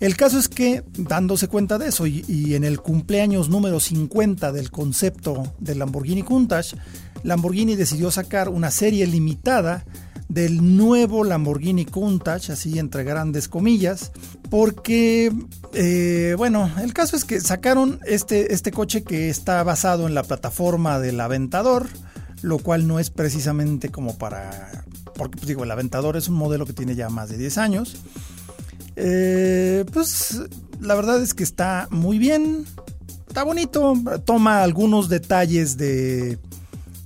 [0.00, 4.50] El caso es que, dándose cuenta de eso y, y, en el cumpleaños número 50
[4.50, 6.74] del concepto del Lamborghini Countach,
[7.22, 9.84] Lamborghini decidió sacar una serie limitada
[10.28, 14.12] del nuevo Lamborghini Countach, así entre grandes comillas,
[14.50, 15.32] porque,
[15.72, 20.22] eh, bueno, el caso es que sacaron este, este coche que está basado en la
[20.22, 21.88] plataforma del Aventador,
[22.42, 26.66] lo cual no es precisamente como para, porque pues digo, el Aventador es un modelo
[26.66, 27.96] que tiene ya más de 10 años.
[28.96, 30.42] Eh, pues
[30.80, 32.66] la verdad es que está muy bien,
[33.26, 33.94] está bonito,
[34.24, 36.38] toma algunos detalles de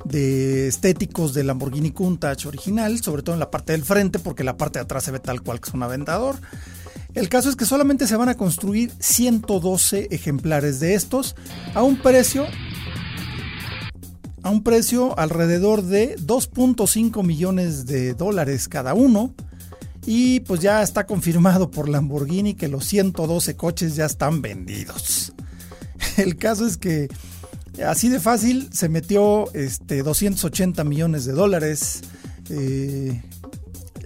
[0.04, 4.56] de estéticos del Lamborghini Countach original, sobre todo en la parte del frente, porque la
[4.56, 6.36] parte de atrás se ve tal cual que es un aventador.
[7.14, 11.36] El caso es que solamente se van a construir 112 ejemplares de estos
[11.74, 12.46] a un precio
[14.42, 19.34] a un precio alrededor de 2.5 millones de dólares cada uno.
[20.04, 25.32] Y pues ya está confirmado por Lamborghini que los 112 coches ya están vendidos.
[26.16, 27.08] El caso es que
[27.86, 32.02] Así de fácil se metió este, 280 millones de dólares
[32.50, 33.22] eh,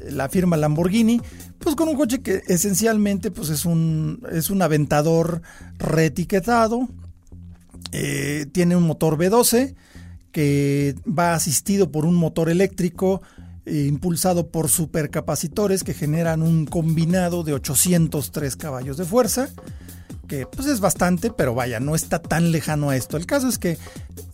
[0.08, 1.20] la firma Lamborghini,
[1.58, 5.42] pues con un coche que esencialmente pues es un, es un aventador
[5.78, 6.88] reetiquetado,
[7.92, 9.74] eh, tiene un motor V12
[10.30, 13.22] que va asistido por un motor eléctrico
[13.64, 19.48] eh, impulsado por supercapacitores que generan un combinado de 803 caballos de fuerza,
[20.26, 23.16] que pues es bastante, pero vaya, no está tan lejano a esto.
[23.16, 23.78] El caso es que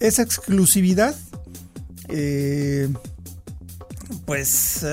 [0.01, 1.14] esa exclusividad,
[2.09, 2.88] eh,
[4.24, 4.84] pues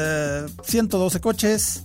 [0.63, 1.83] 112 eh, coches,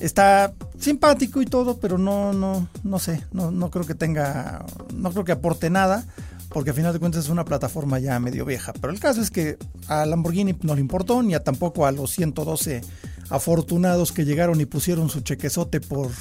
[0.00, 4.64] está simpático y todo, pero no, no, no sé, no, no creo que tenga,
[4.94, 6.06] no creo que aporte nada
[6.54, 8.72] porque al final de cuentas es una plataforma ya medio vieja.
[8.74, 9.58] Pero el caso es que
[9.88, 12.80] a Lamborghini no le importó, ni a tampoco a los 112
[13.28, 16.12] afortunados que llegaron y pusieron su chequezote por,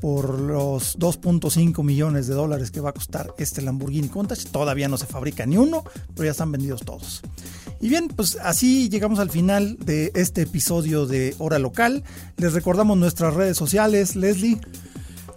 [0.00, 4.44] por los 2.5 millones de dólares que va a costar este Lamborghini Countach.
[4.46, 5.84] Todavía no se fabrica ni uno,
[6.14, 7.22] pero ya están vendidos todos.
[7.80, 12.04] Y bien, pues así llegamos al final de este episodio de Hora Local.
[12.36, 14.60] Les recordamos nuestras redes sociales, Leslie.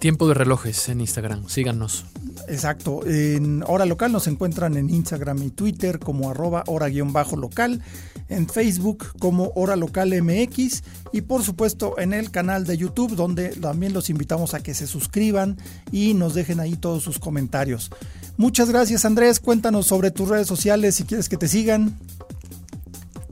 [0.04, 2.04] Tiempo de relojes en Instagram, síganos.
[2.50, 7.82] Exacto, en Hora Local nos encuentran en Instagram y Twitter como arroba hora-local,
[8.28, 10.84] en Facebook como Hora Local MX
[11.14, 14.88] y por supuesto en el canal de YouTube donde también los invitamos a que se
[14.88, 15.56] suscriban
[15.90, 17.90] y nos dejen ahí todos sus comentarios.
[18.36, 21.98] Muchas gracias Andrés, cuéntanos sobre tus redes sociales si quieres que te sigan.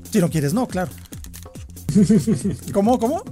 [0.09, 0.91] Si no quieres, no, claro.
[2.72, 2.97] ¿Cómo?
[2.97, 3.24] ¿Cómo?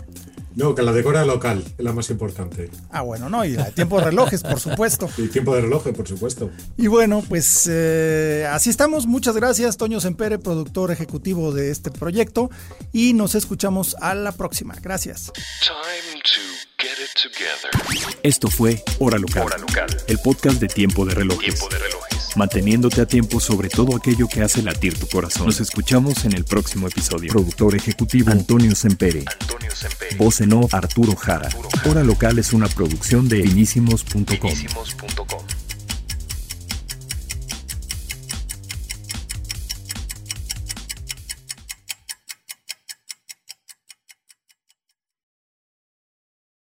[0.59, 2.69] No, que la decora local es la más importante.
[2.91, 5.09] Ah, bueno, no, y el tiempo de relojes, por supuesto.
[5.17, 6.51] Y tiempo de relojes, por supuesto.
[6.75, 9.07] Y bueno, pues eh, así estamos.
[9.07, 12.49] Muchas gracias, Toño Sempere, productor ejecutivo de este proyecto.
[12.91, 14.75] Y nos escuchamos a la próxima.
[14.81, 15.31] Gracias.
[18.23, 21.55] Esto fue Hora Local, Hora Local, el podcast de Tiempo de Relojes.
[21.55, 25.47] Tiempo de Relojes manteniéndote a tiempo sobre todo aquello que hace latir tu corazón.
[25.47, 27.31] Nos escuchamos en el próximo episodio.
[27.31, 29.23] Productor ejecutivo Antonio Sempere.
[29.41, 30.15] Antonio Sempere.
[30.15, 31.49] Voz en off Arturo Jara.
[31.85, 35.58] Hora Local es una producción de finísimos.com.